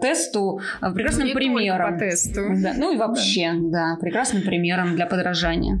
[0.00, 1.94] тесту, прекрасным ну, примером.
[1.94, 2.40] по тесту.
[2.62, 3.94] Да, ну и вообще, да.
[3.94, 5.78] да, прекрасным примером для подражания.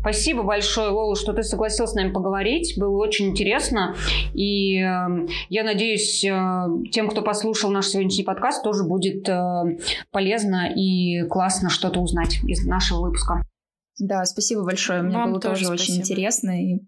[0.00, 2.74] Спасибо большое, Лола, что ты согласилась с нами поговорить.
[2.76, 3.94] Было очень интересно.
[4.34, 9.78] И э, я надеюсь, э, тем, кто послушал наш сегодняшний подкаст, тоже будет э,
[10.10, 13.42] полезно и классно что-то узнать из нашего выпуска.
[13.98, 15.02] Да, спасибо большое.
[15.02, 16.62] Мне Вам было тоже, тоже очень интересно.
[16.62, 16.80] И...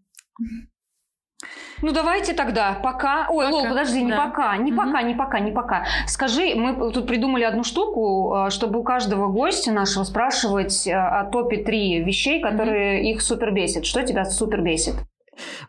[1.80, 3.28] Ну давайте тогда, пока.
[3.30, 3.57] Ой, пока.
[3.57, 4.26] Лол, подожди, не да.
[4.26, 4.82] пока, не угу.
[4.82, 5.86] пока, не пока, не пока.
[6.07, 11.24] Скажи, мы тут придумали одну штуку, э, чтобы у каждого гостя нашего спрашивать э, о
[11.24, 13.09] топе три вещей, которые угу.
[13.09, 13.86] их супер бесит.
[13.86, 14.97] Что тебя супер бесит?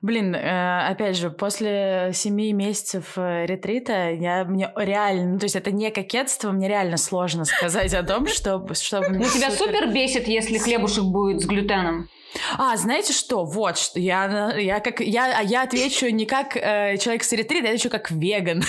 [0.01, 5.71] Блин, э, опять же, после семи месяцев ретрита я мне реально, ну то есть это
[5.71, 10.57] не кокетство, мне реально сложно сказать о том, что, что Ну тебя супер бесит, если
[10.57, 12.09] хлебушек будет с глютеном.
[12.57, 13.43] А, знаете что?
[13.43, 17.67] Вот что я, я как я, а я отвечу не как э, человек с ретрита,
[17.67, 18.63] я отвечу как веган.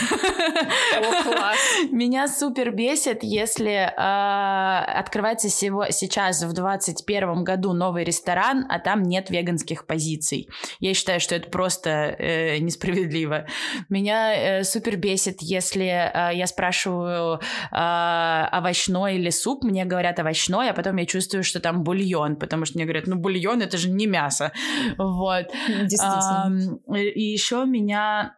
[0.96, 1.58] О, класс.
[1.90, 9.02] Меня супер бесит, если э, открывается сего, сейчас в 2021 году новый ресторан, а там
[9.02, 10.48] нет веганских позиций.
[10.80, 13.46] Я считаю, что это просто э, несправедливо.
[13.88, 17.40] Меня э, супер бесит, если э, я спрашиваю
[17.72, 22.64] э, овощной или суп, мне говорят овощной, а потом я чувствую, что там бульон, потому
[22.64, 24.52] что мне говорят, ну бульон бульон, это же не мясо.
[24.98, 25.46] Вот.
[25.68, 26.78] Действительно.
[26.96, 28.36] И еще меня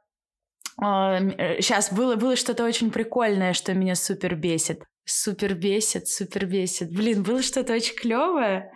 [0.78, 4.82] Сейчас было, было что-то очень прикольное, что меня супер бесит.
[5.04, 6.90] Супер бесит, супер бесит.
[6.90, 8.70] Блин, было что-то очень клевое.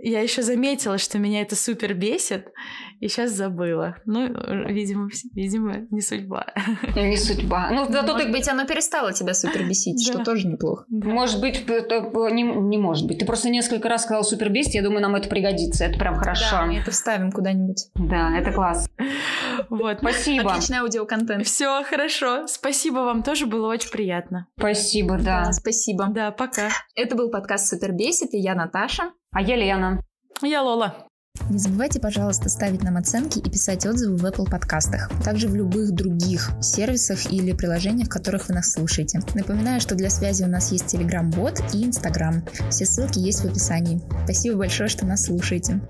[0.00, 2.48] Я еще заметила, что меня это супер бесит,
[3.00, 3.96] и сейчас забыла.
[4.06, 4.26] Ну,
[4.68, 6.46] видимо, видимо, не судьба.
[6.96, 7.70] Не судьба.
[7.70, 10.84] Ну, зато может быть, оно перестало тебя супер бесить, что тоже неплохо.
[10.88, 13.18] Может быть, не, не может быть.
[13.18, 15.84] Ты просто несколько раз сказала супер бесить, я думаю, нам это пригодится.
[15.84, 16.50] Это прям хорошо.
[16.50, 17.88] Да, мы это вставим куда-нибудь.
[17.94, 18.88] Да, это класс.
[19.68, 20.52] Вот, спасибо.
[20.52, 21.46] Отличный аудиоконтент.
[21.46, 22.46] Все, хорошо.
[22.46, 24.46] Спасибо вам тоже, было очень приятно.
[24.58, 25.44] Спасибо, да.
[25.46, 26.08] да спасибо.
[26.10, 26.70] Да, пока.
[26.94, 29.12] Это был подкаст Супер бесит, и я Наташа.
[29.32, 30.00] А я Лена.
[30.42, 31.08] Я Лола.
[31.50, 35.92] Не забывайте, пожалуйста, ставить нам оценки и писать отзывы в Apple подкастах, также в любых
[35.92, 39.20] других сервисах или приложениях, в которых вы нас слушаете.
[39.34, 42.44] Напоминаю, что для связи у нас есть Telegram-бот и Instagram.
[42.70, 44.00] Все ссылки есть в описании.
[44.24, 45.80] Спасибо большое, что нас слушаете.